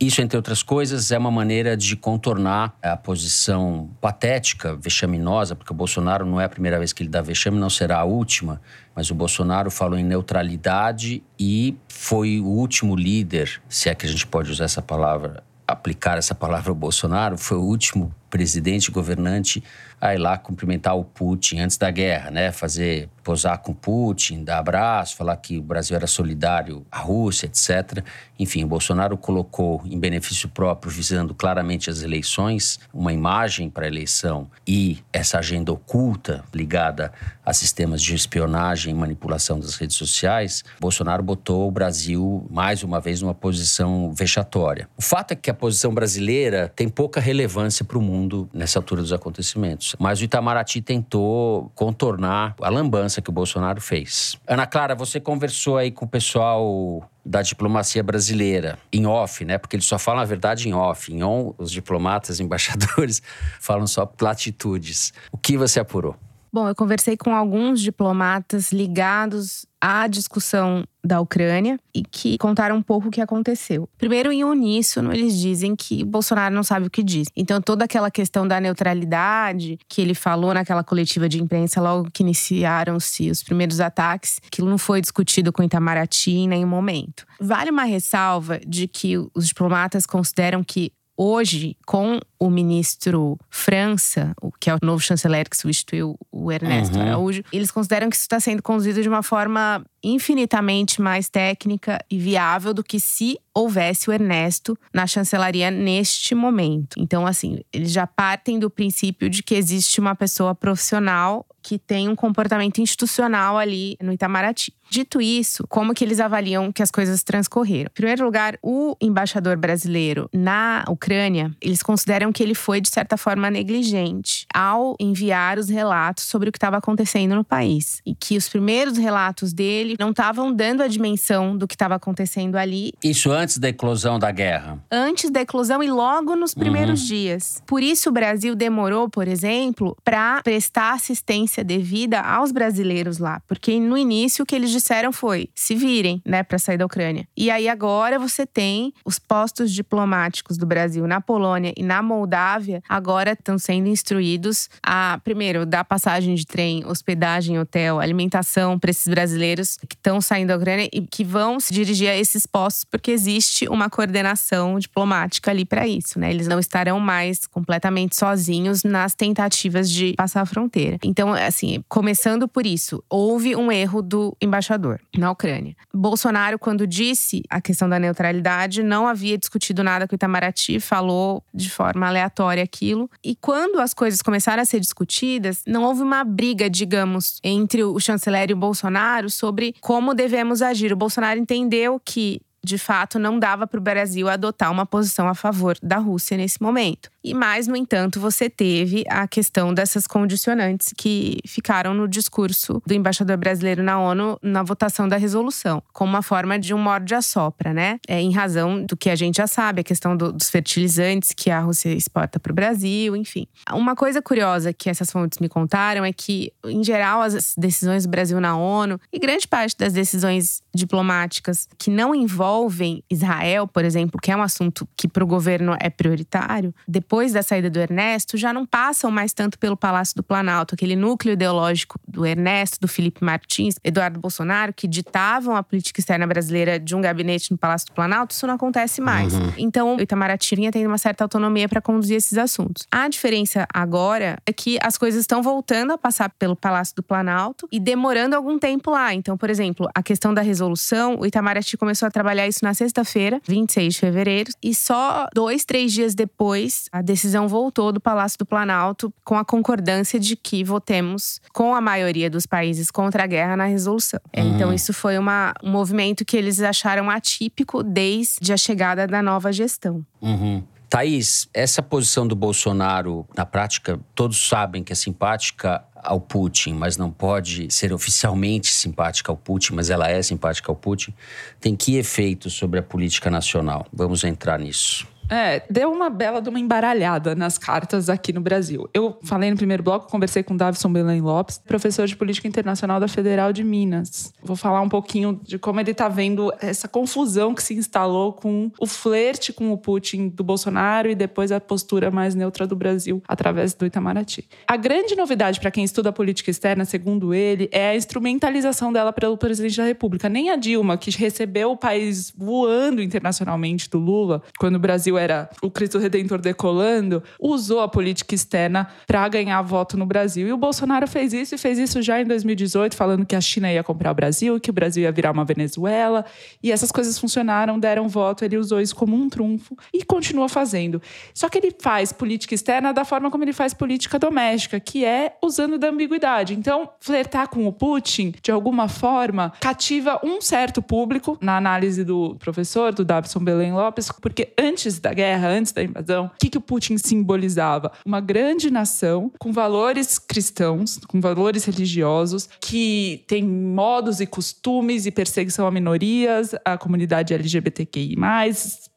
[0.00, 5.76] Isso, entre outras coisas, é uma maneira de contornar a posição patética, vexaminosa, porque o
[5.76, 8.60] Bolsonaro não é a primeira vez que ele dá vexame, não será a última,
[8.94, 14.08] mas o Bolsonaro falou em neutralidade e foi o último líder, se é que a
[14.08, 19.62] gente pode usar essa palavra, aplicar essa palavra ao Bolsonaro, foi o último presidente governante
[20.08, 22.52] a ir lá cumprimentar o Putin antes da guerra, né?
[22.52, 28.04] Fazer posar com Putin, dar abraço, falar que o Brasil era solidário à Rússia, etc.
[28.38, 33.88] Enfim, o Bolsonaro colocou em benefício próprio, visando claramente as eleições, uma imagem para a
[33.88, 37.12] eleição e essa agenda oculta ligada
[37.44, 40.62] a sistemas de espionagem e manipulação das redes sociais.
[40.78, 44.88] Bolsonaro botou o Brasil mais uma vez numa posição vexatória.
[44.96, 49.00] O fato é que a posição brasileira tem pouca relevância para o mundo nessa altura
[49.00, 49.93] dos acontecimentos.
[49.98, 54.36] Mas o Itamaraty tentou contornar a lambança que o Bolsonaro fez.
[54.46, 59.56] Ana Clara, você conversou aí com o pessoal da diplomacia brasileira, em off, né?
[59.56, 61.12] Porque eles só falam a verdade em off.
[61.12, 63.22] Em on, os diplomatas, embaixadores,
[63.60, 65.12] falam só platitudes.
[65.32, 66.16] O que você apurou?
[66.54, 72.80] Bom, eu conversei com alguns diplomatas ligados à discussão da Ucrânia e que contaram um
[72.80, 73.88] pouco o que aconteceu.
[73.98, 77.26] Primeiro, em uníssono, eles dizem que Bolsonaro não sabe o que diz.
[77.34, 82.22] Então, toda aquela questão da neutralidade que ele falou naquela coletiva de imprensa logo que
[82.22, 87.26] iniciaram-se os primeiros ataques, aquilo não foi discutido com Itamaraty em nenhum momento.
[87.40, 94.68] Vale uma ressalva de que os diplomatas consideram que Hoje, com o ministro França, que
[94.68, 97.02] é o novo chanceler que substituiu o Ernesto uhum.
[97.02, 102.18] Araújo, eles consideram que isso está sendo conduzido de uma forma infinitamente mais técnica e
[102.18, 106.96] viável do que se houvesse o Ernesto na chancelaria neste momento.
[106.98, 112.08] Então, assim, eles já partem do princípio de que existe uma pessoa profissional que tem
[112.08, 114.74] um comportamento institucional ali no Itamaraty.
[114.90, 117.90] Dito isso, como que eles avaliam que as coisas transcorreram?
[117.90, 123.16] Em primeiro lugar, o embaixador brasileiro na Ucrânia, eles consideram que ele foi de certa
[123.16, 128.36] forma negligente ao enviar os relatos sobre o que estava acontecendo no país e que
[128.36, 132.92] os primeiros relatos dele não estavam dando a dimensão do que estava acontecendo ali.
[133.02, 134.78] Isso antes da eclosão da guerra.
[134.90, 137.06] Antes da eclosão e logo nos primeiros uhum.
[137.06, 137.62] dias.
[137.66, 143.78] Por isso o Brasil demorou, por exemplo, para prestar assistência devida aos brasileiros lá, porque
[143.78, 147.26] no início o que eles disseram foi: se virem, né, para sair da Ucrânia.
[147.34, 152.82] E aí agora você tem os postos diplomáticos do Brasil na Polônia e na Moldávia
[152.86, 159.08] agora estão sendo instruídos a primeiro dar passagem de trem, hospedagem, hotel, alimentação para esses
[159.08, 163.10] brasileiros que estão saindo da Ucrânia e que vão se dirigir a esses postos porque
[163.10, 166.30] existe uma coordenação diplomática ali para isso, né?
[166.30, 170.98] Eles não estarão mais completamente sozinhos nas tentativas de passar a fronteira.
[171.02, 175.76] Então, assim, começando por isso, houve um erro do embaixador embaixador na Ucrânia.
[175.92, 181.44] Bolsonaro, quando disse a questão da neutralidade, não havia discutido nada com o Itamaraty, falou
[181.52, 183.10] de forma aleatória aquilo.
[183.22, 187.98] E quando as coisas começaram a ser discutidas, não houve uma briga, digamos, entre o
[188.00, 190.92] chanceler e o Bolsonaro sobre como devemos agir.
[190.92, 195.34] O Bolsonaro entendeu que de fato, não dava para o Brasil adotar uma posição a
[195.34, 197.10] favor da Rússia nesse momento.
[197.24, 202.92] E mais, no entanto, você teve a questão dessas condicionantes que ficaram no discurso do
[202.92, 207.22] embaixador brasileiro na ONU na votação da resolução, como uma forma de um morde a
[207.22, 207.98] sopra, né?
[208.06, 211.50] É, em razão do que a gente já sabe, a questão do, dos fertilizantes que
[211.50, 213.46] a Rússia exporta para o Brasil, enfim.
[213.72, 218.10] Uma coisa curiosa que essas fontes me contaram é que, em geral, as decisões do
[218.10, 224.20] Brasil na ONU e grande parte das decisões diplomáticas que não envolvem Israel, por exemplo,
[224.20, 227.78] que é um assunto que para o governo é prioritário, depois depois da saída do
[227.78, 232.80] Ernesto, já não passam mais tanto pelo Palácio do Planalto, aquele núcleo ideológico do Ernesto,
[232.80, 237.56] do Felipe Martins, Eduardo Bolsonaro, que ditavam a política externa brasileira de um gabinete no
[237.56, 239.32] Palácio do Planalto, isso não acontece mais.
[239.32, 239.52] Uhum.
[239.56, 242.84] Então, o Itamaraty vinha tendo uma certa autonomia para conduzir esses assuntos.
[242.90, 247.68] A diferença agora é que as coisas estão voltando a passar pelo Palácio do Planalto
[247.70, 249.14] e demorando algum tempo lá.
[249.14, 253.40] Então, por exemplo, a questão da resolução, o Itamaraty começou a trabalhar isso na sexta-feira,
[253.46, 258.46] 26 de fevereiro, e só dois, três dias depois, a decisão voltou do Palácio do
[258.46, 263.56] Planalto com a concordância de que votemos com a maioria dos países contra a guerra
[263.56, 264.20] na resolução.
[264.36, 264.54] Uhum.
[264.54, 269.52] Então, isso foi uma, um movimento que eles acharam atípico desde a chegada da nova
[269.52, 270.04] gestão.
[270.20, 270.62] Uhum.
[270.88, 276.96] Thaís, essa posição do Bolsonaro, na prática, todos sabem que é simpática ao Putin, mas
[276.96, 281.12] não pode ser oficialmente simpática ao Putin, mas ela é simpática ao Putin,
[281.60, 283.86] tem que efeito sobre a política nacional?
[283.92, 285.13] Vamos entrar nisso.
[285.34, 288.88] É, deu uma bela de uma embaralhada nas cartas aqui no Brasil.
[288.94, 293.00] Eu falei no primeiro bloco, conversei com o Davison Belém Lopes, professor de Política Internacional
[293.00, 294.32] da Federal de Minas.
[294.42, 298.70] Vou falar um pouquinho de como ele está vendo essa confusão que se instalou com
[298.78, 303.22] o flerte com o Putin do Bolsonaro e depois a postura mais neutra do Brasil
[303.26, 304.48] através do Itamaraty.
[304.66, 309.36] A grande novidade para quem estuda política externa, segundo ele, é a instrumentalização dela pelo
[309.36, 310.28] presidente da República.
[310.28, 315.18] Nem a Dilma, que recebeu o país voando internacionalmente do Lula, quando o Brasil Brasil
[315.24, 320.46] era o Cristo Redentor decolando, usou a política externa para ganhar voto no Brasil.
[320.46, 323.72] E o Bolsonaro fez isso e fez isso já em 2018, falando que a China
[323.72, 326.24] ia comprar o Brasil, que o Brasil ia virar uma Venezuela.
[326.62, 331.00] E essas coisas funcionaram, deram voto, ele usou isso como um trunfo e continua fazendo.
[331.32, 335.36] Só que ele faz política externa da forma como ele faz política doméstica, que é
[335.42, 336.54] usando da ambiguidade.
[336.54, 342.36] Então, flertar com o Putin, de alguma forma, cativa um certo público, na análise do
[342.36, 346.58] professor, do Davison Belém Lopes, porque antes da guerra, antes da invasão, o que, que
[346.58, 347.92] o Putin simbolizava?
[348.04, 355.10] Uma grande nação com valores cristãos, com valores religiosos, que tem modos e costumes e
[355.10, 358.16] perseguição a minorias, a comunidade LGBTQI,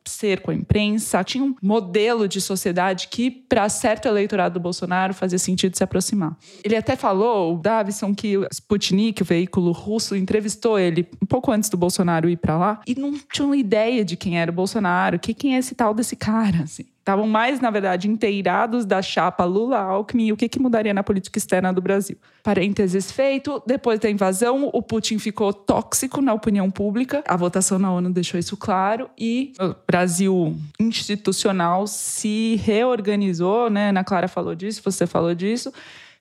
[0.07, 5.13] ser com a imprensa, tinha um modelo de sociedade que, para certo eleitorado do Bolsonaro,
[5.13, 6.37] fazia sentido se aproximar.
[6.63, 11.51] Ele até falou, o Davison, que o Sputnik, o veículo russo, entrevistou ele um pouco
[11.51, 15.19] antes do Bolsonaro ir para lá e não tinham ideia de quem era o Bolsonaro,
[15.19, 19.45] que quem é esse tal desse cara, assim estavam mais, na verdade, inteirados da chapa
[19.45, 22.17] Lula-Alckmin e o que, que mudaria na política externa do Brasil.
[22.43, 27.89] Parênteses feito, depois da invasão, o Putin ficou tóxico na opinião pública, a votação na
[27.93, 33.89] ONU deixou isso claro, e o Brasil institucional se reorganizou, né?
[33.89, 35.71] Ana Clara falou disso, você falou disso.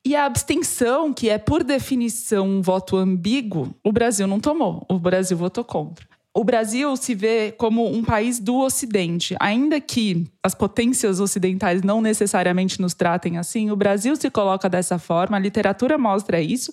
[0.04, 4.86] E a abstenção, que é por definição um voto ambíguo, o Brasil não tomou.
[4.88, 10.26] O Brasil votou contra o Brasil se vê como um país do Ocidente, ainda que
[10.46, 15.40] as potências ocidentais não necessariamente nos tratem assim, o Brasil se coloca dessa forma, a
[15.40, 16.72] literatura mostra isso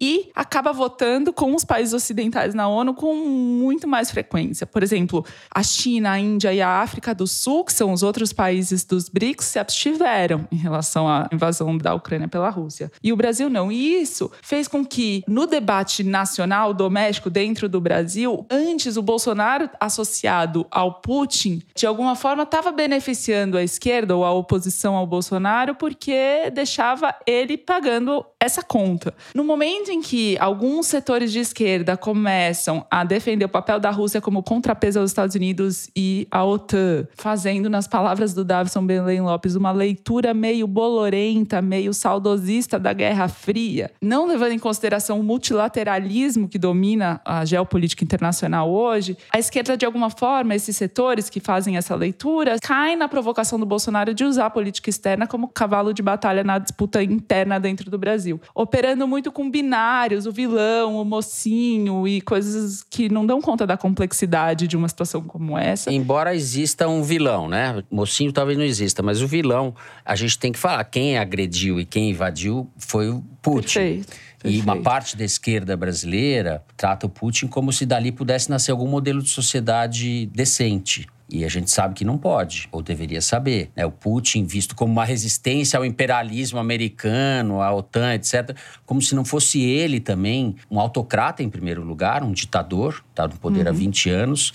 [0.00, 4.66] e acaba votando com os países ocidentais na ONU com muito mais frequência.
[4.66, 8.32] Por exemplo, a China, a Índia e a África do Sul, que são os outros
[8.32, 12.90] países dos BRICS, se abstiveram em relação à invasão da Ucrânia pela Rússia.
[13.02, 13.70] E o Brasil não.
[13.70, 19.70] E isso fez com que, no debate nacional, doméstico, dentro do Brasil, antes o Bolsonaro
[19.78, 23.11] associado ao Putin, de alguma forma estava beneficiando
[23.56, 29.14] a esquerda ou a oposição ao Bolsonaro, porque deixava ele pagando essa conta.
[29.34, 34.20] No momento em que alguns setores de esquerda começam a defender o papel da Rússia
[34.20, 39.54] como contrapeso aos Estados Unidos e à OTAN, fazendo, nas palavras do Davison Belém Lopes,
[39.54, 46.48] uma leitura meio bolorenta, meio saudosista da Guerra Fria, não levando em consideração o multilateralismo
[46.48, 51.76] que domina a geopolítica internacional hoje, a esquerda, de alguma forma, esses setores que fazem
[51.76, 56.02] essa leitura, caem na provocação do Bolsonaro de usar a política externa como cavalo de
[56.02, 62.06] batalha na disputa interna dentro do Brasil, operando muito com binários, o vilão, o mocinho
[62.06, 65.92] e coisas que não dão conta da complexidade de uma situação como essa.
[65.92, 67.82] Embora exista um vilão, né?
[67.90, 70.84] Mocinho talvez não exista, mas o vilão, a gente tem que falar.
[70.84, 73.78] Quem agrediu e quem invadiu foi o Putin.
[73.78, 74.32] Perfeito.
[74.44, 78.88] E uma parte da esquerda brasileira trata o Putin como se dali pudesse nascer algum
[78.88, 81.06] modelo de sociedade decente.
[81.32, 83.70] E a gente sabe que não pode, ou deveria saber.
[83.74, 83.86] Né?
[83.86, 89.24] O Putin, visto como uma resistência ao imperialismo americano, à OTAN, etc., como se não
[89.24, 94.10] fosse ele também um autocrata, em primeiro lugar, um ditador, está no poder há 20
[94.10, 94.52] anos,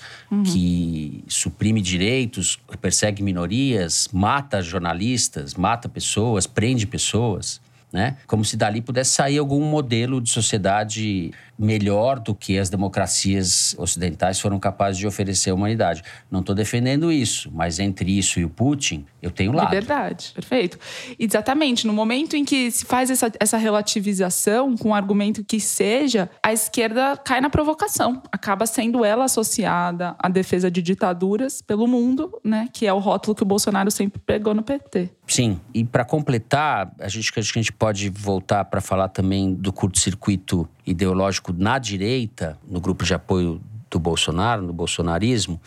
[0.52, 7.60] que suprime direitos, persegue minorias, mata jornalistas, mata pessoas, prende pessoas.
[7.92, 8.18] Né?
[8.26, 14.38] Como se dali pudesse sair algum modelo de sociedade melhor do que as democracias ocidentais
[14.38, 16.02] foram capazes de oferecer à humanidade.
[16.30, 19.66] Não estou defendendo isso, mas entre isso e o Putin, eu tenho lado.
[19.66, 20.78] Liberdade, perfeito.
[21.18, 21.86] Exatamente.
[21.86, 26.52] No momento em que se faz essa, essa relativização com o argumento que seja, a
[26.52, 28.22] esquerda cai na provocação.
[28.30, 32.68] Acaba sendo ela associada à defesa de ditaduras pelo mundo, né?
[32.72, 35.10] Que é o rótulo que o Bolsonaro sempre pegou no PT.
[35.26, 39.52] Sim, e para completar, a gente, acho que a gente pode voltar para falar também
[39.54, 45.60] do curto-circuito ideológico na direita, no grupo de apoio do Bolsonaro, no bolsonarismo.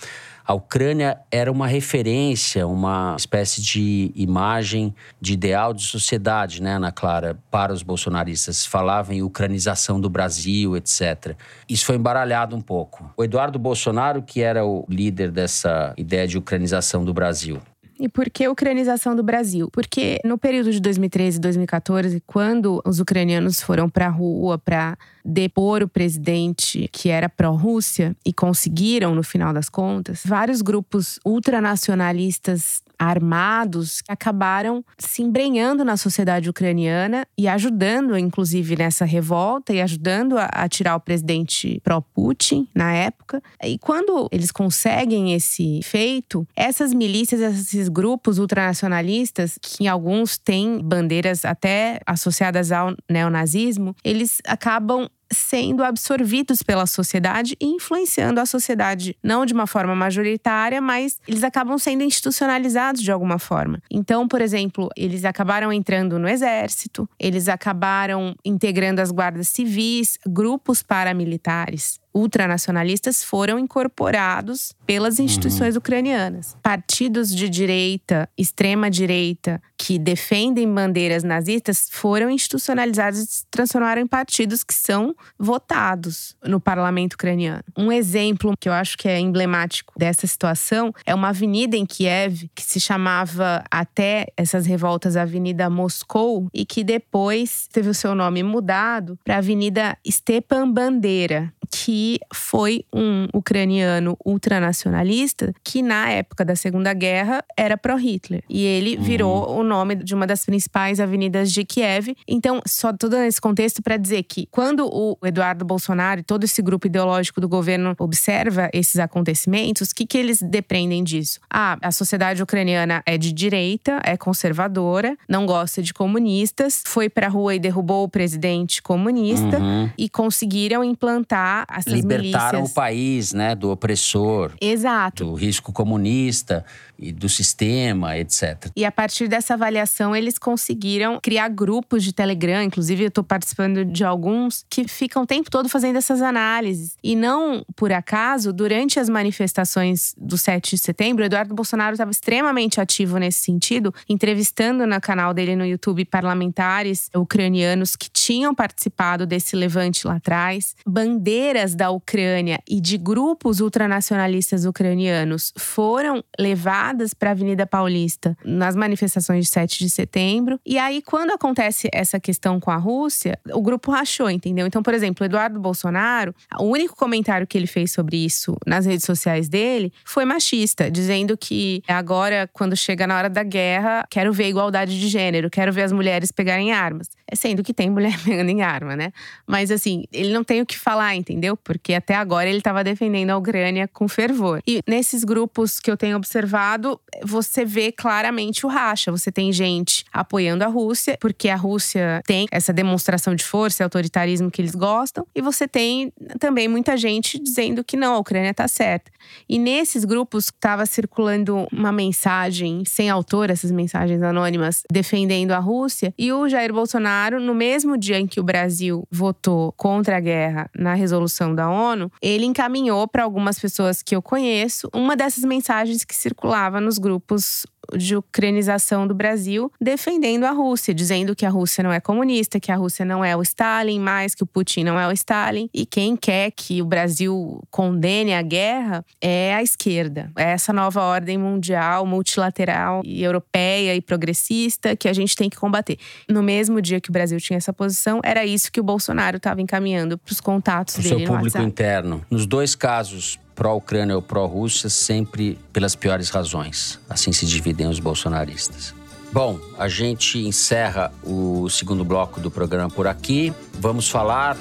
[0.45, 6.91] A Ucrânia era uma referência, uma espécie de imagem de ideal de sociedade, né, Ana
[6.91, 8.65] Clara, para os bolsonaristas.
[8.65, 11.36] Falavam em ucranização do Brasil, etc.
[11.69, 13.13] Isso foi embaralhado um pouco.
[13.15, 17.62] O Eduardo Bolsonaro, que era o líder dessa ideia de ucranização do Brasil,
[18.01, 19.69] E por que ucranização do Brasil?
[19.71, 24.97] Porque no período de 2013 e 2014, quando os ucranianos foram para a rua para
[25.23, 32.81] depor o presidente que era pró-Rússia e conseguiram no final das contas, vários grupos ultranacionalistas
[33.01, 40.45] armados acabaram se embrenhando na sociedade ucraniana e ajudando, inclusive, nessa revolta e ajudando a,
[40.45, 43.41] a tirar o presidente pró-Putin na época.
[43.63, 51.43] E quando eles conseguem esse feito, essas milícias, esses grupos ultranacionalistas, que alguns têm bandeiras
[51.43, 59.45] até associadas ao neonazismo, eles acabam sendo absorvidos pela sociedade e influenciando a sociedade, não
[59.45, 63.81] de uma forma majoritária, mas eles acabam sendo institucionalizados de alguma forma.
[63.89, 70.83] Então, por exemplo, eles acabaram entrando no exército, eles acabaram integrando as guardas civis, grupos
[70.83, 76.56] paramilitares ultranacionalistas foram incorporados pelas instituições ucranianas.
[76.62, 84.08] Partidos de direita, extrema direita, que defendem bandeiras nazistas foram institucionalizados e se transformaram em
[84.08, 87.63] partidos que são votados no parlamento ucraniano.
[87.76, 92.50] Um exemplo que eu acho que é emblemático dessa situação é uma avenida em Kiev
[92.54, 98.43] que se chamava até essas revoltas Avenida Moscou e que depois teve o seu nome
[98.43, 106.93] mudado para Avenida Stepan Bandeira, que foi um ucraniano ultranacionalista que, na época da Segunda
[106.93, 108.43] Guerra, era pró-Hitler.
[108.49, 112.15] E ele virou o nome de uma das principais avenidas de Kiev.
[112.27, 116.62] Então, só todo esse contexto para dizer que, quando o Eduardo Bolsonaro e todo esse
[116.62, 121.39] grupo ideológico do governo observa esses acontecimentos, o que, que eles dependem disso?
[121.49, 127.27] Ah, a sociedade ucraniana é de direita, é conservadora, não gosta de comunistas, foi pra
[127.27, 129.89] rua e derrubou o presidente comunista Uhum.
[129.97, 132.71] e conseguiram implantar essas Libertaram milícias.
[132.71, 135.26] o país, né, do opressor, Exato.
[135.26, 136.65] do risco comunista
[137.01, 138.69] e do sistema, etc.
[138.75, 142.61] E a partir dessa avaliação, eles conseguiram criar grupos de Telegram.
[142.61, 146.95] Inclusive, eu estou participando de alguns que ficam o tempo todo fazendo essas análises.
[147.03, 152.80] E não por acaso, durante as manifestações do 7 de setembro, Eduardo Bolsonaro estava extremamente
[152.80, 159.55] ativo nesse sentido, entrevistando no canal dele no YouTube parlamentares ucranianos que tinham participado desse
[159.55, 160.76] levante lá atrás.
[160.86, 168.75] Bandeiras da Ucrânia e de grupos ultranacionalistas ucranianos foram levadas para a Avenida Paulista nas
[168.75, 170.59] manifestações de 7 de setembro.
[170.65, 174.67] E aí, quando acontece essa questão com a Rússia, o grupo rachou, entendeu?
[174.67, 179.05] Então, por exemplo, Eduardo Bolsonaro, o único comentário que ele fez sobre isso nas redes
[179.05, 184.49] sociais dele foi machista, dizendo que agora, quando chega na hora da guerra, quero ver
[184.49, 187.07] igualdade de gênero, quero ver as mulheres pegarem armas.
[187.32, 189.11] É sendo que tem mulher pegando em arma, né?
[189.47, 191.55] Mas assim, ele não tem o que falar, entendeu?
[191.55, 194.61] Porque até agora ele estava defendendo a Ucrânia com fervor.
[194.67, 199.11] E nesses grupos que eu tenho observado, você vê claramente o racha.
[199.11, 204.49] Você tem gente apoiando a Rússia, porque a Rússia tem essa demonstração de força autoritarismo
[204.49, 208.67] que eles gostam, e você tem também muita gente dizendo que não, a Ucrânia está
[208.67, 209.11] certa.
[209.47, 216.13] E nesses grupos estava circulando uma mensagem sem autor, essas mensagens anônimas, defendendo a Rússia,
[216.17, 220.69] e o Jair Bolsonaro, no mesmo dia em que o Brasil votou contra a guerra
[220.76, 226.03] na resolução da ONU, ele encaminhou para algumas pessoas que eu conheço uma dessas mensagens
[226.03, 227.65] que circulava nos grupos
[227.95, 232.71] de ucranização do Brasil, defendendo a Rússia, dizendo que a Rússia não é comunista, que
[232.71, 235.85] a Rússia não é o Stalin, mais que o Putin não é o Stalin, e
[235.85, 240.31] quem quer que o Brasil condene a guerra é a esquerda.
[240.37, 245.57] É essa nova ordem mundial, multilateral e europeia e progressista que a gente tem que
[245.57, 245.97] combater.
[246.29, 249.61] No mesmo dia que o Brasil tinha essa posição, era isso que o Bolsonaro estava
[249.61, 251.65] encaminhando para os contatos O dele seu no público WhatsApp.
[251.65, 252.25] interno.
[252.29, 256.99] Nos dois casos, pró-Ucrânia ou pró-Rússia, sempre pelas piores razões.
[257.10, 258.93] Assim se dividem os bolsonaristas.
[259.32, 263.54] Bom, a gente encerra o segundo bloco do programa por aqui.
[263.80, 264.58] Vamos falar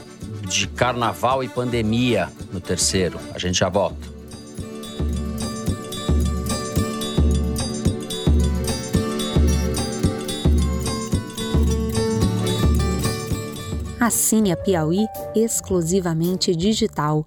[0.49, 3.19] de carnaval e pandemia no terceiro.
[3.35, 4.21] A gente já volta.
[14.01, 17.27] Assine a Piauí exclusivamente digital.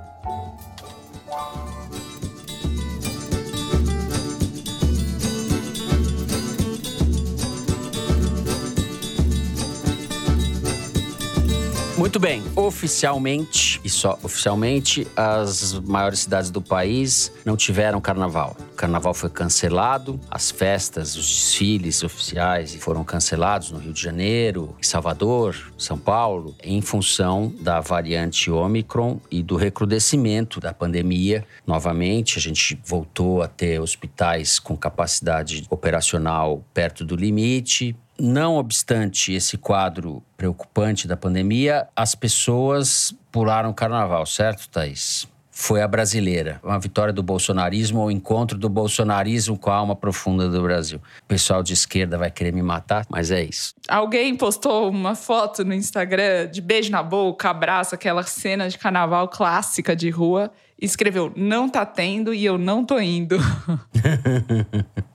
[12.01, 18.57] Muito bem, oficialmente, e só oficialmente, as maiores cidades do país não tiveram carnaval.
[18.73, 24.75] O carnaval foi cancelado, as festas, os desfiles oficiais foram cancelados no Rio de Janeiro,
[24.79, 31.45] em Salvador, São Paulo, em função da variante Omicron e do recrudescimento da pandemia.
[31.67, 39.33] Novamente, a gente voltou a ter hospitais com capacidade operacional perto do limite, não obstante
[39.33, 45.27] esse quadro preocupante da pandemia, as pessoas pularam o carnaval, certo, Thaís?
[45.53, 46.59] Foi a brasileira.
[46.63, 50.99] Uma vitória do bolsonarismo ou encontro do bolsonarismo com a alma profunda do Brasil.
[51.21, 53.75] O pessoal de esquerda vai querer me matar, mas é isso.
[53.87, 59.27] Alguém postou uma foto no Instagram de beijo na boca, abraço, aquela cena de carnaval
[59.27, 60.51] clássica de rua.
[60.81, 63.37] E escreveu: Não tá tendo e eu não tô indo.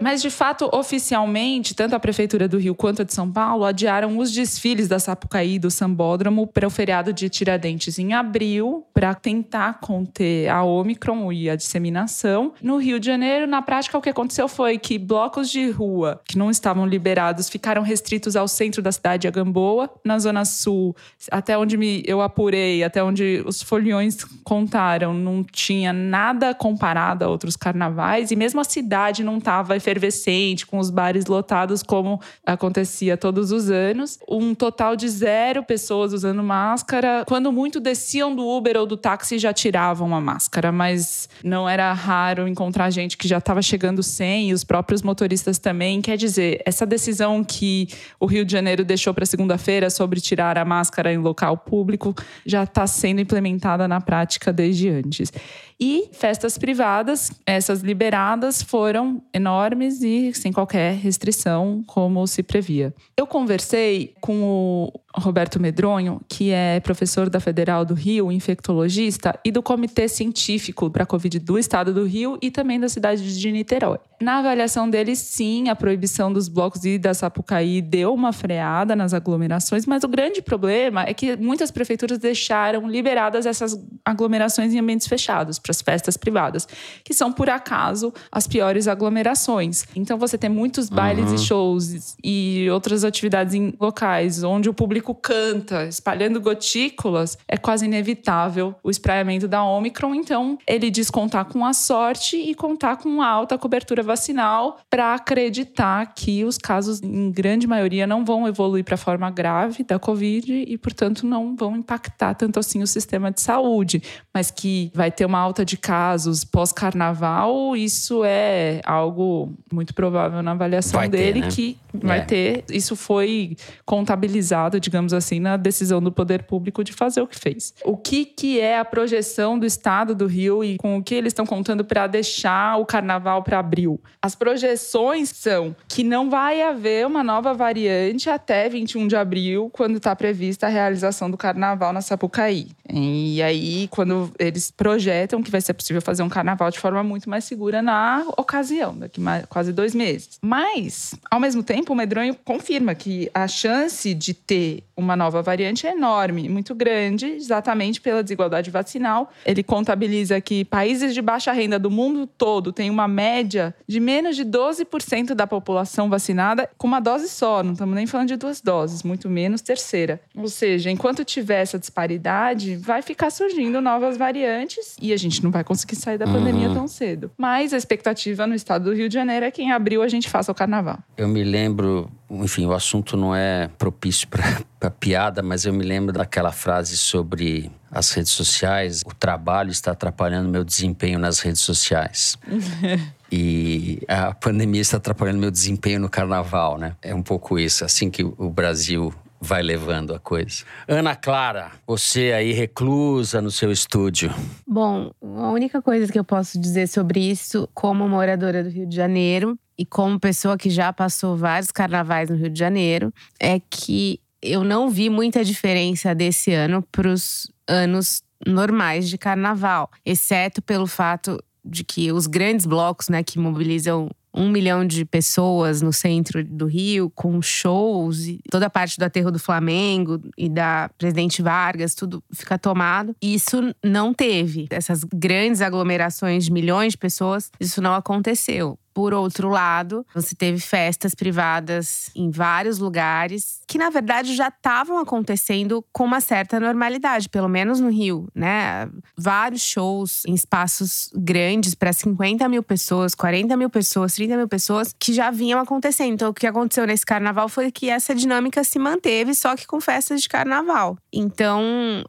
[0.00, 4.18] Mas, de fato, oficialmente, tanto a Prefeitura do Rio quanto a de São Paulo adiaram
[4.18, 9.14] os desfiles da Sapucaí e do Sambódromo para o feriado de Tiradentes em abril, para
[9.14, 12.52] tentar conter a Omicron e a disseminação.
[12.62, 16.38] No Rio de Janeiro, na prática, o que aconteceu foi que blocos de rua que
[16.38, 19.90] não estavam liberados ficaram restritos ao centro da cidade, a Gamboa.
[20.04, 20.94] Na Zona Sul,
[21.30, 27.28] até onde me, eu apurei, até onde os foliões contaram, não tinha nada comparado a
[27.28, 33.16] outros carnavais, e mesmo a cidade não estava efervescente com os bares lotados, como acontecia
[33.16, 34.18] todos os anos.
[34.28, 37.24] Um total de zero pessoas usando máscara.
[37.26, 41.92] Quando muito desciam do Uber ou do táxi, já tiravam a máscara, mas não era
[41.92, 46.02] raro encontrar gente que já estava chegando sem, e os próprios motoristas também.
[46.02, 47.88] Quer dizer, essa decisão que
[48.20, 52.14] o Rio de Janeiro deixou para segunda-feira sobre tirar a máscara em local público
[52.44, 55.32] já está sendo implementada na prática desde antes.
[55.80, 62.92] E festas privadas, essas liberadas, foram enormes e sem qualquer restrição, como se previa.
[63.16, 69.50] Eu conversei com o Roberto Medronho, que é professor da Federal do Rio, infectologista, e
[69.50, 73.52] do Comitê Científico para a Covid do Estado do Rio e também da cidade de
[73.52, 73.98] Niterói.
[74.20, 79.14] Na avaliação dele, sim, a proibição dos blocos e da Sapucaí deu uma freada nas
[79.14, 85.06] aglomerações, mas o grande problema é que muitas prefeituras deixaram liberadas essas aglomerações em ambientes
[85.06, 86.66] fechados para as festas privadas,
[87.04, 89.84] que são, por acaso, as piores aglomerações.
[89.94, 91.34] Então, você tem muitos bailes Uhum.
[91.34, 97.84] e shows e outras atividades em locais onde o público canta, espalhando gotículas, é quase
[97.86, 100.14] inevitável o espraiamento da Omicron.
[100.14, 105.14] Então, ele diz contar com a sorte e contar com uma alta cobertura vacinal para
[105.14, 109.98] acreditar que os casos, em grande maioria, não vão evoluir para a forma grave da
[109.98, 114.02] Covid e, portanto, não vão impactar tanto assim o sistema de saúde.
[114.34, 120.52] Mas que vai ter uma alta de casos pós-carnaval, isso é algo muito provável na
[120.52, 121.48] avaliação Vai ter, dele, né?
[121.50, 122.22] que vai É.
[122.22, 122.64] ter.
[122.70, 127.74] Isso foi contabilizado, digamos assim, na decisão do poder público de fazer o que fez.
[127.84, 131.30] O que, que é a projeção do estado do Rio e com o que eles
[131.30, 134.00] estão contando para deixar o carnaval para abril?
[134.20, 139.98] As projeções são que não vai haver uma nova variante até 21 de abril, quando
[139.98, 142.68] está prevista a realização do carnaval na Sapucaí.
[142.90, 147.28] E aí, quando eles projetam que vai ser possível fazer um carnaval de forma muito
[147.28, 150.38] mais segura na ocasião, daqui quase dois meses.
[150.42, 155.86] Mas, ao mesmo tempo, o Medronho confirma que a chance de ter uma nova variante
[155.86, 159.30] enorme, muito grande, exatamente pela desigualdade vacinal.
[159.44, 164.36] Ele contabiliza que países de baixa renda do mundo todo têm uma média de menos
[164.36, 168.60] de 12% da população vacinada com uma dose só, não estamos nem falando de duas
[168.60, 170.20] doses, muito menos terceira.
[170.36, 175.50] Ou seja, enquanto tiver essa disparidade, vai ficar surgindo novas variantes e a gente não
[175.50, 177.30] vai conseguir sair da pandemia tão cedo.
[177.36, 180.28] Mas a expectativa no estado do Rio de Janeiro é que em abril a gente
[180.28, 180.98] faça o carnaval.
[181.16, 186.12] Eu me lembro, enfim, o assunto não é propício para piada, mas eu me lembro
[186.12, 189.02] daquela frase sobre as redes sociais.
[189.06, 192.36] O trabalho está atrapalhando meu desempenho nas redes sociais.
[193.30, 196.96] E a pandemia está atrapalhando meu desempenho no carnaval, né?
[197.02, 200.64] É um pouco isso, assim que o Brasil vai levando a coisa.
[200.86, 204.34] Ana Clara, você aí reclusa no seu estúdio.
[204.66, 208.96] Bom, a única coisa que eu posso dizer sobre isso, como moradora do Rio de
[208.96, 214.20] Janeiro e como pessoa que já passou vários carnavais no Rio de Janeiro, é que
[214.42, 220.86] eu não vi muita diferença desse ano para os anos normais de carnaval, exceto pelo
[220.86, 226.44] fato de que os grandes blocos, né, que mobilizam um milhão de pessoas no centro
[226.44, 231.42] do Rio, com shows e toda a parte do aterro do Flamengo e da Presidente
[231.42, 233.16] Vargas, tudo fica tomado.
[233.20, 234.66] Isso não teve.
[234.70, 238.78] Essas grandes aglomerações de milhões de pessoas, isso não aconteceu.
[238.98, 244.98] Por outro lado, você teve festas privadas em vários lugares que, na verdade, já estavam
[244.98, 248.88] acontecendo com uma certa normalidade, pelo menos no Rio, né?
[249.16, 254.94] Vários shows em espaços grandes para 50 mil pessoas, 40 mil pessoas, 30 mil pessoas
[254.98, 256.14] que já vinham acontecendo.
[256.14, 259.80] Então, o que aconteceu nesse carnaval foi que essa dinâmica se manteve, só que com
[259.80, 260.96] festas de carnaval.
[261.12, 261.62] Então,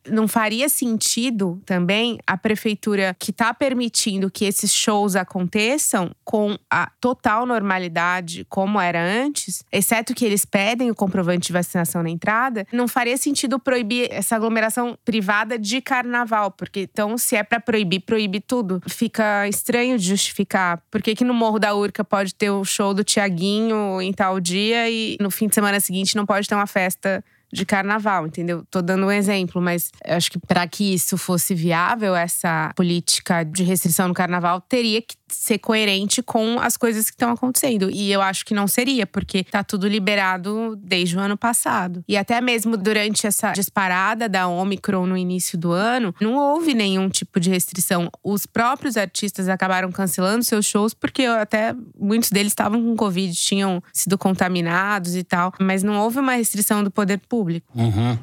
[0.07, 6.89] não faria sentido também a prefeitura que está permitindo que esses shows aconteçam com a
[7.01, 12.65] total normalidade como era antes, exceto que eles pedem o comprovante de vacinação na entrada,
[12.71, 18.01] não faria sentido proibir essa aglomeração privada de carnaval, porque então se é para proibir,
[18.01, 18.81] proíbe tudo.
[18.87, 20.81] Fica estranho de justificar.
[20.89, 24.89] Por que, no Morro da Urca pode ter o show do Tiaguinho em tal dia
[24.89, 28.63] e no fim de semana seguinte não pode ter uma festa de carnaval, entendeu?
[28.69, 33.63] Tô dando um exemplo, mas acho que para que isso fosse viável, essa política de
[33.63, 37.89] restrição no carnaval teria que ser coerente com as coisas que estão acontecendo.
[37.91, 42.03] E eu acho que não seria, porque tá tudo liberado desde o ano passado.
[42.07, 47.09] E até mesmo durante essa disparada da Omicron no início do ano, não houve nenhum
[47.09, 48.09] tipo de restrição.
[48.23, 53.81] Os próprios artistas acabaram cancelando seus shows porque até muitos deles estavam com Covid, tinham
[53.93, 57.67] sido contaminados e tal, mas não houve uma restrição do poder público.
[57.75, 58.17] Uhum.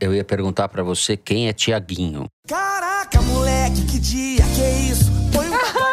[0.00, 2.26] Eu ia perguntar para você quem é Tiaguinho.
[2.46, 5.10] Caraca, moleque, que dia, que isso?
[5.32, 5.52] Põe um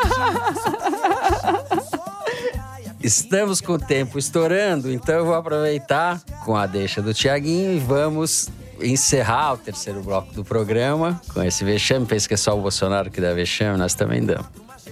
[3.05, 7.79] estamos com o tempo estourando, então eu vou aproveitar com a deixa do Tiaguinho e
[7.79, 8.49] vamos
[8.81, 12.05] encerrar o terceiro bloco do programa com esse vexame.
[12.05, 14.47] Pensa que é só o Bolsonaro que dá vexame, nós também damos.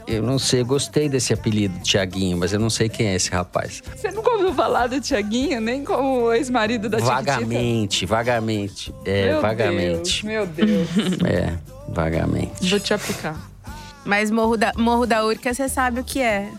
[0.05, 3.81] Eu não sei, gostei desse apelido, Tiaguinho, mas eu não sei quem é esse rapaz.
[3.95, 8.93] Você nunca ouviu falar do Tiaguinho, nem como ex-marido da Vagamente, vagamente.
[9.05, 9.93] É, meu vagamente.
[9.93, 10.89] Deus, meu Deus.
[11.25, 11.53] É,
[11.87, 12.69] vagamente.
[12.69, 13.52] Vou te aplicar.
[14.05, 16.49] Mas Morro da, Morro da Urca, você sabe o que é.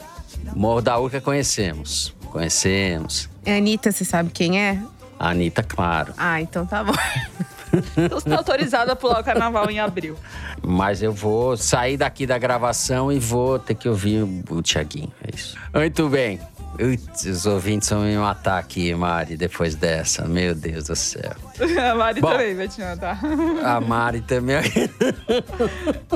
[0.55, 2.15] Morro da Urca conhecemos.
[2.31, 3.29] Conhecemos.
[3.47, 4.83] Anitta, você sabe quem é?
[5.19, 6.13] A Anitta, claro.
[6.17, 6.93] Ah, então tá bom.
[7.97, 10.17] Então você tá autorizada a pular o carnaval em abril.
[10.63, 15.13] Mas eu vou sair daqui da gravação e vou ter que ouvir o, o Tiaguinho.
[15.21, 15.57] É isso.
[15.75, 16.39] Muito bem.
[16.81, 20.27] Uts, os ouvintes vão me matar aqui, Mari, depois dessa.
[20.27, 21.33] Meu Deus do céu.
[21.91, 22.31] A Mari Bom.
[22.31, 23.20] também vai te matar.
[23.64, 24.57] A Mari também.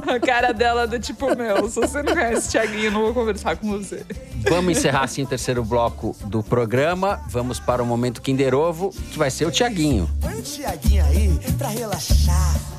[0.06, 3.14] A cara dela do tipo, meu, se você não conhece o Tiaguinho, eu não vou
[3.14, 4.04] conversar com você.
[4.48, 7.20] Vamos encerrar assim o terceiro bloco do programa.
[7.28, 10.08] Vamos para o momento Kinder Ovo, que vai ser o Tiaguinho.
[10.20, 12.77] Põe um Tiaguinho aí pra relaxar.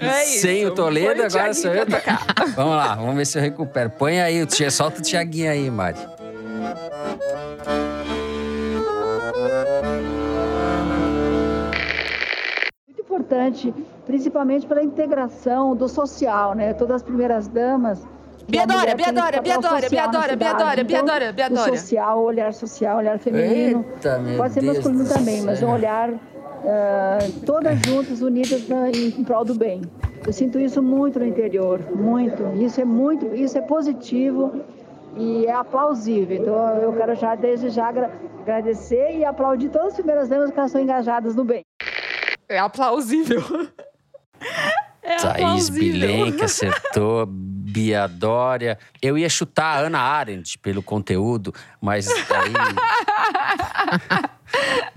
[0.00, 0.42] É isso.
[0.42, 1.86] Sem o Toledo, Põe agora sou eu.
[2.54, 3.90] Vamos lá, vamos ver se eu recupero.
[3.90, 5.98] Põe aí, solta o Tiaguinho aí, Mari.
[12.86, 13.74] muito importante,
[14.06, 16.72] principalmente pela integração do social, né?
[16.74, 18.06] Todas as primeiras damas.
[18.48, 20.36] Biadora, Biadora, Biadora, Biadora.
[20.36, 21.72] Biadora, Biadora, Biadora.
[21.72, 23.84] O social, o olhar social, o olhar feminino.
[23.94, 26.10] Eita, meu Pode ser Deus masculino também, mas um olhar
[26.64, 29.82] ah, todas juntas, unidas na- em, em prol do bem.
[30.26, 32.42] Eu sinto isso muito no interior, muito.
[32.56, 34.60] Isso é muito, isso é positivo
[35.16, 36.36] e é aplausível.
[36.36, 38.10] Então eu quero já desde já agra-
[38.42, 41.62] agradecer e aplaudir todas as primeiras damas que elas estão engajadas no bem.
[42.48, 43.40] É aplausível.
[45.08, 45.68] É Thaís.
[45.68, 48.76] Bilenque acertou, Bia Dória.
[49.00, 52.52] Eu ia chutar a Ana Arendt pelo conteúdo, mas aí.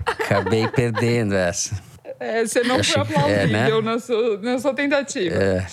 [0.06, 1.80] Acabei perdendo essa.
[2.18, 3.80] É, você não Acho foi que- é, né?
[3.80, 5.34] na, sua, na sua tentativa.
[5.34, 5.66] É,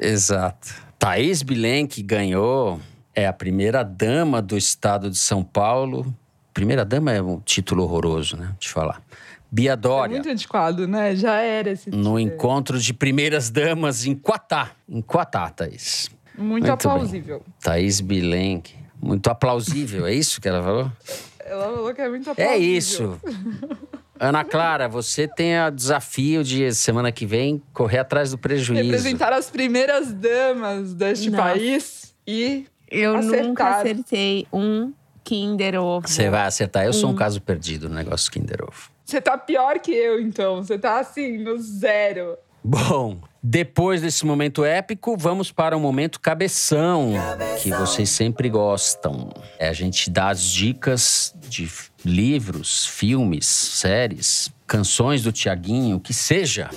[0.00, 0.68] exato.
[0.98, 2.80] Thaís Bilenque ganhou,
[3.14, 6.12] é a primeira dama do estado de São Paulo.
[6.52, 8.46] Primeira dama é um título horroroso, né?
[8.58, 9.00] Deixa eu falar.
[9.50, 10.14] Bia É Dória.
[10.14, 11.14] muito antiquado, né?
[11.16, 11.90] Já era esse.
[11.90, 14.72] No encontro de primeiras damas em Quatá.
[14.88, 16.10] Em Quatá, Thaís.
[16.36, 16.72] Muito, bem.
[16.72, 17.42] aplausível.
[17.60, 18.76] Thaís Bilenque.
[19.00, 20.92] Muito aplausível, é isso que ela falou?
[21.44, 22.52] Ela falou que é muito aplausível.
[22.52, 23.20] É isso.
[24.20, 28.82] Ana Clara, você tem o desafio de semana que vem correr atrás do prejuízo.
[28.82, 31.42] Representar as primeiras damas deste Nossa.
[31.44, 33.44] país e Eu Acertar.
[33.46, 34.92] nunca acertei um
[35.22, 36.08] Kinder Ovo.
[36.08, 36.82] Você vai acertar.
[36.84, 36.94] Eu Hum.
[36.94, 38.90] sou um caso perdido no negócio Kinder Ovo.
[39.08, 40.56] Você tá pior que eu, então.
[40.56, 42.36] Você tá assim, no zero.
[42.62, 47.14] Bom, depois desse momento épico, vamos para o momento cabeção,
[47.62, 49.30] que vocês sempre gostam.
[49.58, 51.70] É a gente dá as dicas de
[52.04, 56.68] livros, filmes, séries, canções do Tiaguinho, o que seja.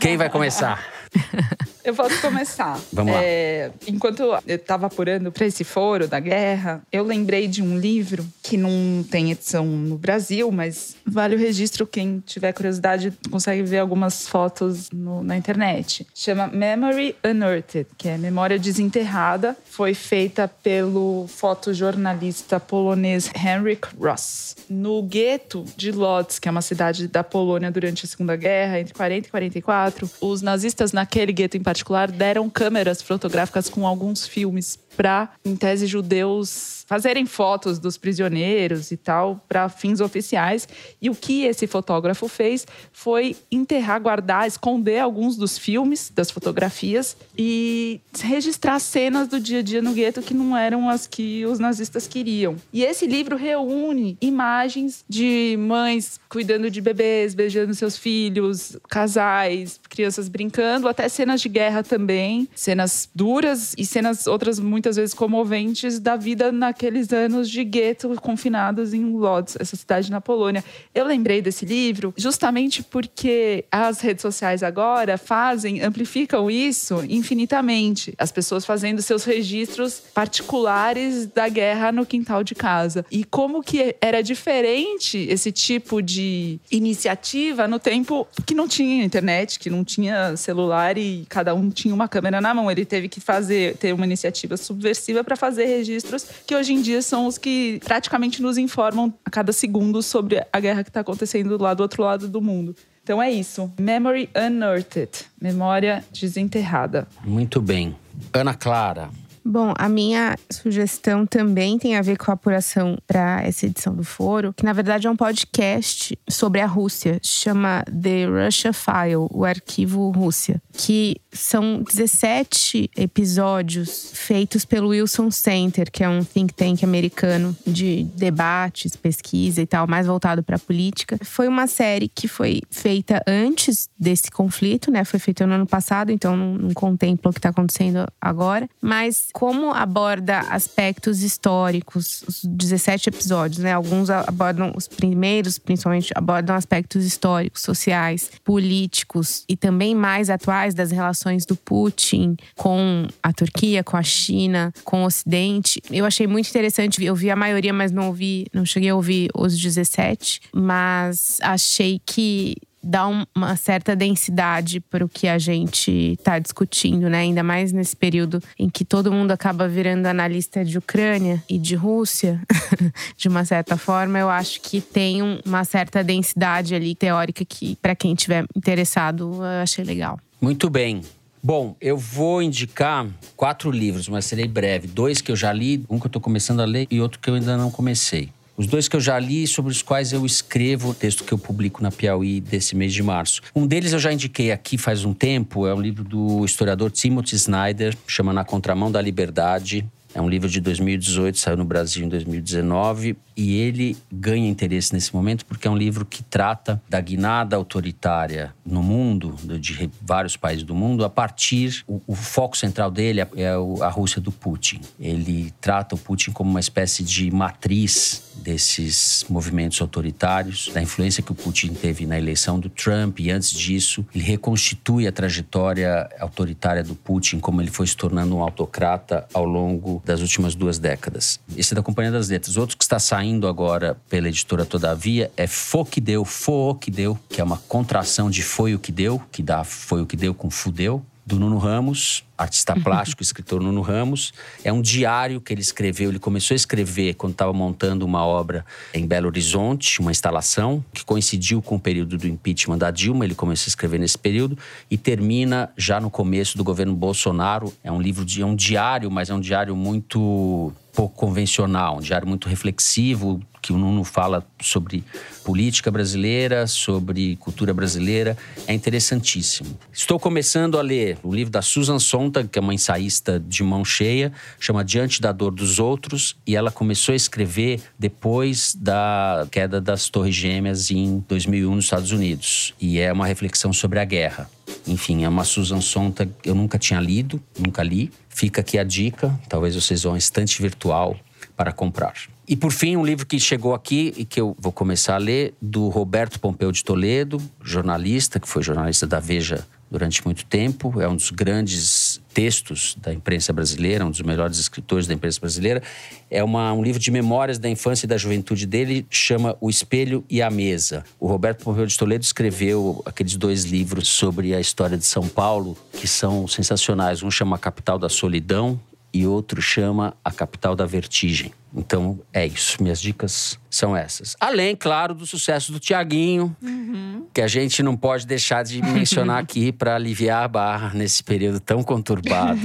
[0.00, 0.82] Quem vai começar?
[1.84, 2.78] Eu posso começar.
[2.92, 3.20] Vamos lá.
[3.22, 8.26] É, enquanto eu estava apurando para esse foro da guerra, eu lembrei de um livro
[8.42, 11.86] que não tem edição no Brasil, mas vale o registro.
[11.86, 16.06] Quem tiver curiosidade consegue ver algumas fotos no- na internet.
[16.14, 19.56] Chama Memory Unearthed, que é Memória Desenterrada.
[19.64, 24.56] Foi feita pelo fotojornalista polonês Henrik Ross.
[24.68, 28.92] No gueto de Lodz, que é uma cidade da Polônia durante a Segunda Guerra, entre
[28.92, 34.76] 40 e 44, os nazistas naquele gueto em particular deram câmeras fotográficas com alguns filmes
[34.96, 40.66] para, em tese, judeus fazerem fotos dos prisioneiros e tal para fins oficiais.
[41.02, 47.14] E o que esse fotógrafo fez foi enterrar, guardar, esconder alguns dos filmes, das fotografias
[47.36, 51.58] e registrar cenas do dia a dia no gueto que não eram as que os
[51.58, 52.56] nazistas queriam.
[52.72, 60.26] E esse livro reúne imagens de mães cuidando de bebês, beijando seus filhos, casais, crianças
[60.26, 66.16] brincando, até cenas de guerra também, cenas duras e cenas outras muitas vezes comoventes da
[66.16, 70.62] vida naqueles anos de gueto confinados em Lodz, essa cidade na Polônia.
[70.94, 78.14] Eu lembrei desse livro justamente porque as redes sociais agora fazem, amplificam isso infinitamente.
[78.16, 83.04] As pessoas fazendo seus registros particulares da guerra no quintal de casa.
[83.10, 89.58] E como que era diferente esse tipo de iniciativa no tempo que não tinha internet,
[89.58, 92.70] que não tinha celular e cada um tinha uma câmera na mão.
[92.70, 97.02] Ele teve que fazer ter uma iniciativa subversiva para fazer registros que hoje em dia
[97.02, 101.60] são os que praticamente nos informam a cada segundo sobre a guerra que está acontecendo
[101.60, 102.74] lá do outro lado do mundo.
[103.02, 103.72] Então é isso.
[103.78, 105.26] Memory Unearthed.
[105.40, 107.08] Memória desenterrada.
[107.24, 107.96] Muito bem.
[108.32, 109.10] Ana Clara.
[109.50, 114.04] Bom, a minha sugestão também tem a ver com a apuração para essa edição do
[114.04, 119.46] Foro, que na verdade é um podcast sobre a Rússia, chama The Russia File, o
[119.46, 126.84] arquivo Rússia, que são 17 episódios feitos pelo Wilson Center, que é um think tank
[126.84, 131.18] americano de debates, pesquisa e tal, mais voltado para política.
[131.22, 135.04] Foi uma série que foi feita antes desse conflito, né?
[135.04, 139.28] Foi feita no ano passado, então não, não contempla o que está acontecendo agora, mas
[139.38, 143.72] como aborda aspectos históricos, os 17 episódios, né?
[143.72, 150.90] Alguns abordam os primeiros, principalmente abordam aspectos históricos, sociais, políticos e também mais atuais das
[150.90, 155.80] relações do Putin com a Turquia, com a China, com o Ocidente.
[155.88, 159.30] Eu achei muito interessante, eu vi a maioria, mas não ouvi, não cheguei a ouvir
[159.36, 166.38] os 17, mas achei que dá uma certa densidade para o que a gente está
[166.38, 167.18] discutindo, né?
[167.18, 171.74] Ainda mais nesse período em que todo mundo acaba virando analista de Ucrânia e de
[171.74, 172.40] Rússia,
[173.16, 177.94] de uma certa forma, eu acho que tem uma certa densidade ali teórica que, para
[177.94, 180.18] quem tiver interessado, eu achei legal.
[180.40, 181.02] Muito bem.
[181.42, 183.06] Bom, eu vou indicar
[183.36, 184.88] quatro livros, mas serei breve.
[184.88, 187.30] Dois que eu já li, um que eu estou começando a ler e outro que
[187.30, 188.30] eu ainda não comecei.
[188.58, 191.38] Os dois que eu já li, sobre os quais eu escrevo o texto que eu
[191.38, 193.40] publico na Piauí desse mês de março.
[193.54, 197.36] Um deles eu já indiquei aqui faz um tempo, é um livro do historiador Timothy
[197.36, 199.86] Snyder, chama Na Contramão da Liberdade.
[200.12, 205.14] É um livro de 2018, saiu no Brasil em 2019 e ele ganha interesse nesse
[205.14, 210.64] momento porque é um livro que trata da guinada autoritária no mundo, de vários países
[210.64, 211.84] do mundo, a partir.
[211.86, 214.80] O, o foco central dele é, é a Rússia do Putin.
[214.98, 221.30] Ele trata o Putin como uma espécie de matriz desses movimentos autoritários, da influência que
[221.30, 226.82] o Putin teve na eleição do Trump e antes disso, ele reconstitui a trajetória autoritária
[226.82, 231.38] do Putin, como ele foi se tornando um autocrata ao longo das últimas duas décadas.
[231.56, 232.56] Esse é da Companhia das Letras.
[232.56, 237.18] Outro que está saindo agora pela editora Todavia é Fo que deu, Fo que deu,
[237.28, 240.32] que é uma contração de foi o que deu, que dá foi o que deu
[240.32, 244.32] com fudeu do Nuno Ramos, artista plástico, escritor Nuno Ramos.
[244.64, 246.08] É um diário que ele escreveu.
[246.08, 248.64] Ele começou a escrever quando estava montando uma obra
[248.94, 253.26] em Belo Horizonte, uma instalação que coincidiu com o período do impeachment da Dilma.
[253.26, 254.56] Ele começou a escrever nesse período
[254.90, 257.74] e termina já no começo do governo Bolsonaro.
[257.84, 262.00] É um livro de é um diário, mas é um diário muito pouco convencional, um
[262.00, 263.38] diário muito reflexivo,
[263.68, 265.04] que o Nuno fala sobre
[265.44, 268.34] política brasileira, sobre cultura brasileira,
[268.66, 269.78] é interessantíssimo.
[269.92, 273.84] Estou começando a ler o livro da Susan Sontag, que é uma ensaísta de mão
[273.84, 279.82] cheia, chama Diante da Dor dos Outros, e ela começou a escrever depois da queda
[279.82, 284.50] das Torres Gêmeas em 2001 nos Estados Unidos, e é uma reflexão sobre a guerra.
[284.86, 288.84] Enfim, é uma Susan Sontag que eu nunca tinha lido, nunca li, Fica aqui a
[288.84, 291.18] dica, talvez vocês vão a estante virtual
[291.56, 292.14] para comprar.
[292.48, 295.52] E por fim, um livro que chegou aqui e que eu vou começar a ler,
[295.60, 301.06] do Roberto Pompeu de Toledo, jornalista, que foi jornalista da Veja durante muito tempo, é
[301.06, 305.82] um dos grandes textos da imprensa brasileira, um dos melhores escritores da imprensa brasileira.
[306.30, 310.24] É uma, um livro de memórias da infância e da juventude dele, chama O Espelho
[310.28, 311.04] e a Mesa.
[311.20, 315.76] O Roberto Pompeu de Toledo escreveu aqueles dois livros sobre a história de São Paulo,
[315.92, 317.22] que são sensacionais.
[317.22, 318.80] Um chama Capital da Solidão
[319.18, 321.52] e outro chama A Capital da Vertigem.
[321.74, 324.36] Então é isso, minhas dicas são essas.
[324.40, 327.26] Além, claro, do sucesso do Tiaguinho, uhum.
[327.34, 331.58] que a gente não pode deixar de mencionar aqui para aliviar a barra nesse período
[331.58, 332.60] tão conturbado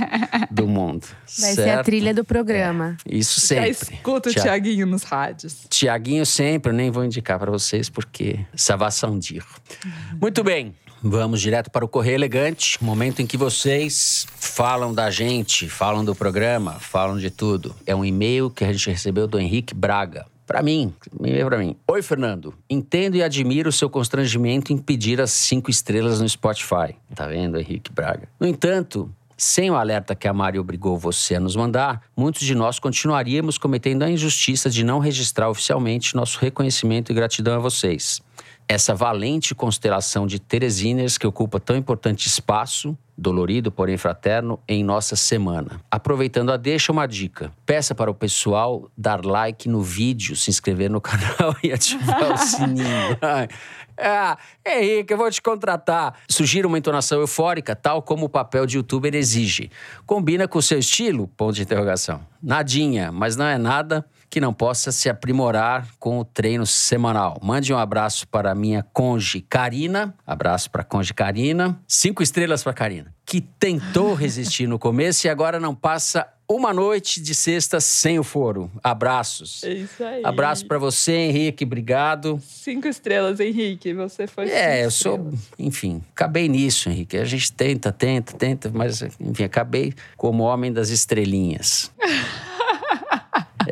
[0.50, 1.06] do mundo.
[1.38, 1.56] Vai certo?
[1.56, 2.96] ser a trilha do programa.
[3.06, 3.66] É, isso sempre.
[3.66, 5.66] Já escuta o Tiaguinho nos rádios.
[5.68, 9.44] Tiaguinho sempre, eu nem vou indicar para vocês porque salvação dir.
[9.84, 10.18] Uhum.
[10.22, 10.74] Muito bem.
[11.02, 16.12] Vamos direto para o Correio Elegante, momento em que vocês falam da gente, falam do
[16.12, 17.74] programa, falam de tudo.
[17.86, 20.26] É um e-mail que a gente recebeu do Henrique Braga.
[20.44, 21.76] Para mim, e-mail para mim.
[21.86, 22.52] Oi, Fernando.
[22.68, 26.96] Entendo e admiro o seu constrangimento em pedir as cinco estrelas no Spotify.
[27.14, 28.28] Tá vendo, Henrique Braga?
[28.40, 32.56] No entanto, sem o alerta que a Mari obrigou você a nos mandar, muitos de
[32.56, 38.20] nós continuaríamos cometendo a injustiça de não registrar oficialmente nosso reconhecimento e gratidão a vocês
[38.68, 45.16] essa valente constelação de Teresiners que ocupa tão importante espaço, dolorido, porém fraterno, em nossa
[45.16, 45.80] semana.
[45.90, 47.50] Aproveitando a deixa, uma dica.
[47.64, 52.36] Peça para o pessoal dar like no vídeo, se inscrever no canal e ativar o
[52.36, 53.18] sininho.
[54.00, 56.14] Ah, Henrique, eu vou te contratar.
[56.28, 59.72] Sugira uma entonação eufórica, tal como o papel de youtuber exige.
[60.06, 61.26] Combina com o seu estilo?
[61.26, 62.24] Ponto de interrogação.
[62.40, 67.38] Nadinha, mas não é nada que não possa se aprimorar com o treino semanal.
[67.42, 70.14] Mande um abraço para minha conge Karina.
[70.26, 71.80] Abraço para a conge Karina.
[71.86, 77.20] Cinco estrelas para Karina, que tentou resistir no começo e agora não passa uma noite
[77.20, 78.70] de sexta sem o foro.
[78.82, 79.62] Abraços.
[79.62, 80.22] É isso aí.
[80.24, 81.64] Abraço para você, Henrique.
[81.64, 82.40] Obrigado.
[82.42, 83.92] Cinco estrelas, Henrique.
[83.92, 84.48] Você foi.
[84.48, 85.30] É, eu sou.
[85.58, 87.18] Enfim, acabei nisso, Henrique.
[87.18, 91.92] A gente tenta, tenta, tenta, mas, enfim, acabei como homem das estrelinhas.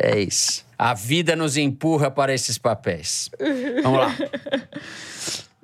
[0.01, 0.65] é isso.
[0.79, 3.31] A vida nos empurra para esses papéis.
[3.83, 4.15] Vamos lá.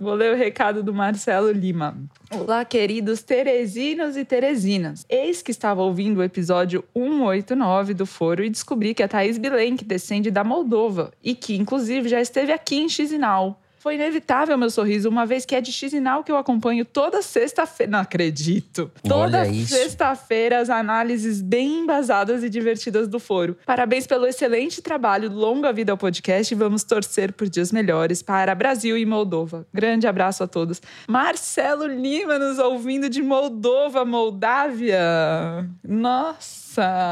[0.02, 1.96] Vou ler o recado do Marcelo Lima.
[2.28, 5.06] Olá, queridos Teresinos e Teresinas.
[5.08, 9.84] Eis que estava ouvindo o episódio 189 do Foro e descobri que a Thaís Bilenque
[9.84, 13.61] descende da Moldova e que, inclusive, já esteve aqui em Chisinau.
[13.82, 17.90] Foi inevitável meu sorriso, uma vez que é de Chisinau que eu acompanho toda sexta-feira.
[17.90, 18.88] Não acredito!
[19.02, 23.58] Toda sexta-feira, as análises bem embasadas e divertidas do foro.
[23.66, 28.54] Parabéns pelo excelente trabalho, longa vida ao podcast e vamos torcer por dias melhores para
[28.54, 29.66] Brasil e Moldova.
[29.74, 30.80] Grande abraço a todos.
[31.08, 35.68] Marcelo Lima nos ouvindo de Moldova, Moldávia.
[35.82, 36.61] Nossa!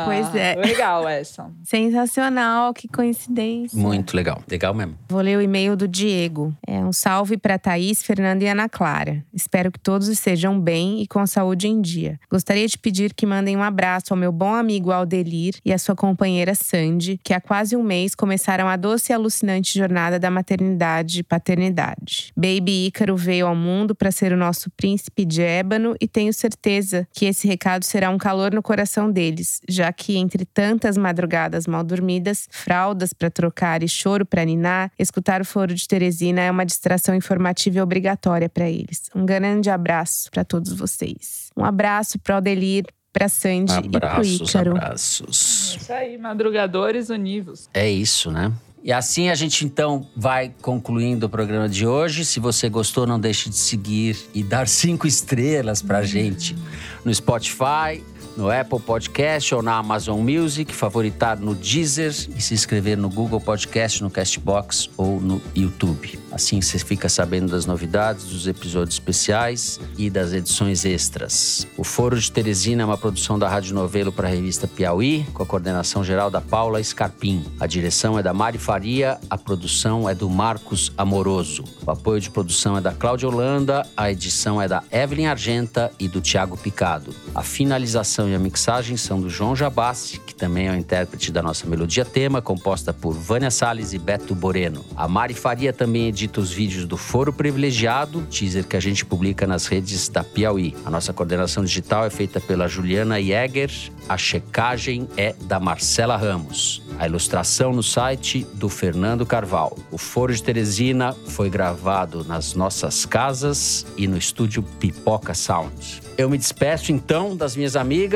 [0.05, 0.55] Pois é.
[0.57, 1.51] Legal essa.
[1.65, 3.79] Sensacional, que coincidência.
[3.79, 4.43] Muito legal.
[4.49, 4.97] Legal mesmo.
[5.09, 6.55] Vou ler o e-mail do Diego.
[6.67, 9.25] É um salve para Thaís, Fernanda e Ana Clara.
[9.33, 12.19] Espero que todos estejam bem e com saúde em dia.
[12.31, 15.95] Gostaria de pedir que mandem um abraço ao meu bom amigo Aldelir e à sua
[15.95, 21.21] companheira Sandy, que há quase um mês começaram a doce e alucinante jornada da maternidade
[21.21, 22.33] e paternidade.
[22.37, 27.07] Baby Ícaro veio ao mundo para ser o nosso príncipe de ébano e tenho certeza
[27.13, 31.83] que esse recado será um calor no coração deles, já que entre tantas madrugadas mal
[31.83, 36.67] dormidas, fraldas para trocar e choro para ninar, escutar o foro de Teresina é uma
[36.67, 39.11] distração informativa e obrigatória para eles.
[39.15, 41.51] Um grande abraço para todos vocês.
[41.57, 44.71] Um abraço para Aldelir, para Sandy e para Abraços, Ícaro.
[44.73, 45.79] abraços.
[45.81, 47.69] Isso aí, madrugadores univos.
[47.75, 48.53] É isso, né?
[48.83, 52.25] E assim a gente então vai concluindo o programa de hoje.
[52.25, 56.57] Se você gostou, não deixe de seguir e dar cinco estrelas pra gente
[57.05, 58.03] no Spotify,
[58.41, 63.39] no Apple Podcast ou na Amazon Music, favoritar no Deezer e se inscrever no Google
[63.39, 66.19] Podcast, no Castbox ou no YouTube.
[66.33, 71.67] Assim você fica sabendo das novidades, dos episódios especiais e das edições extras.
[71.77, 75.43] O Foro de Teresina é uma produção da Rádio Novelo para a revista Piauí, com
[75.43, 77.45] a coordenação geral da Paula Scarpim.
[77.61, 81.65] A direção é da Mari Faria, a produção é do Marcos Amoroso.
[81.87, 86.09] O apoio de produção é da Cláudia Holanda, a edição é da Evelyn Argenta e
[86.09, 87.15] do Tiago Picado.
[87.35, 91.43] A finalização e a mixagem são do João Jabassi, que também é o intérprete da
[91.43, 94.85] nossa melodia tema, composta por Vânia Salles e Beto Boreno.
[94.97, 99.47] A Mari Faria também edita os vídeos do Foro Privilegiado, teaser que a gente publica
[99.47, 100.77] nas redes da Piauí.
[100.85, 103.71] A nossa coordenação digital é feita pela Juliana Jäger,
[104.09, 106.83] a checagem é da Marcela Ramos.
[106.99, 109.77] A ilustração no site do Fernando Carvalho.
[109.91, 116.03] O Foro de Teresina foi gravado nas nossas casas e no estúdio Pipoca Sound.
[116.19, 118.10] Eu me despeço então das minhas amigas.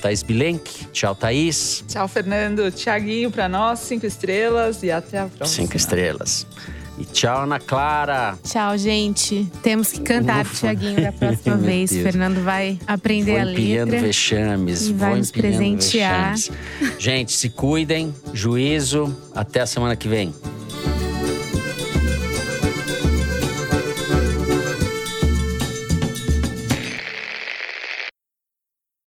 [0.00, 0.86] Thaís Bilenque.
[0.92, 1.84] Tchau, Thaís.
[1.88, 2.70] Tchau, Fernando.
[2.70, 5.46] Tiaguinho para nós, cinco estrelas e até a próxima.
[5.66, 6.46] Cinco estrelas.
[6.98, 8.38] E tchau, Ana Clara.
[8.44, 9.50] Tchau, gente.
[9.62, 10.56] Temos que cantar, Ufa.
[10.56, 11.90] Tiaguinho, da próxima vez.
[11.90, 12.02] Deus.
[12.02, 14.00] Fernando vai aprender a letra.
[14.00, 14.88] vexames.
[14.88, 16.32] e vai vou nos presentear.
[16.34, 16.50] vexames.
[16.98, 18.14] Gente, se cuidem.
[18.34, 19.16] Juízo.
[19.34, 20.34] Até a semana que vem.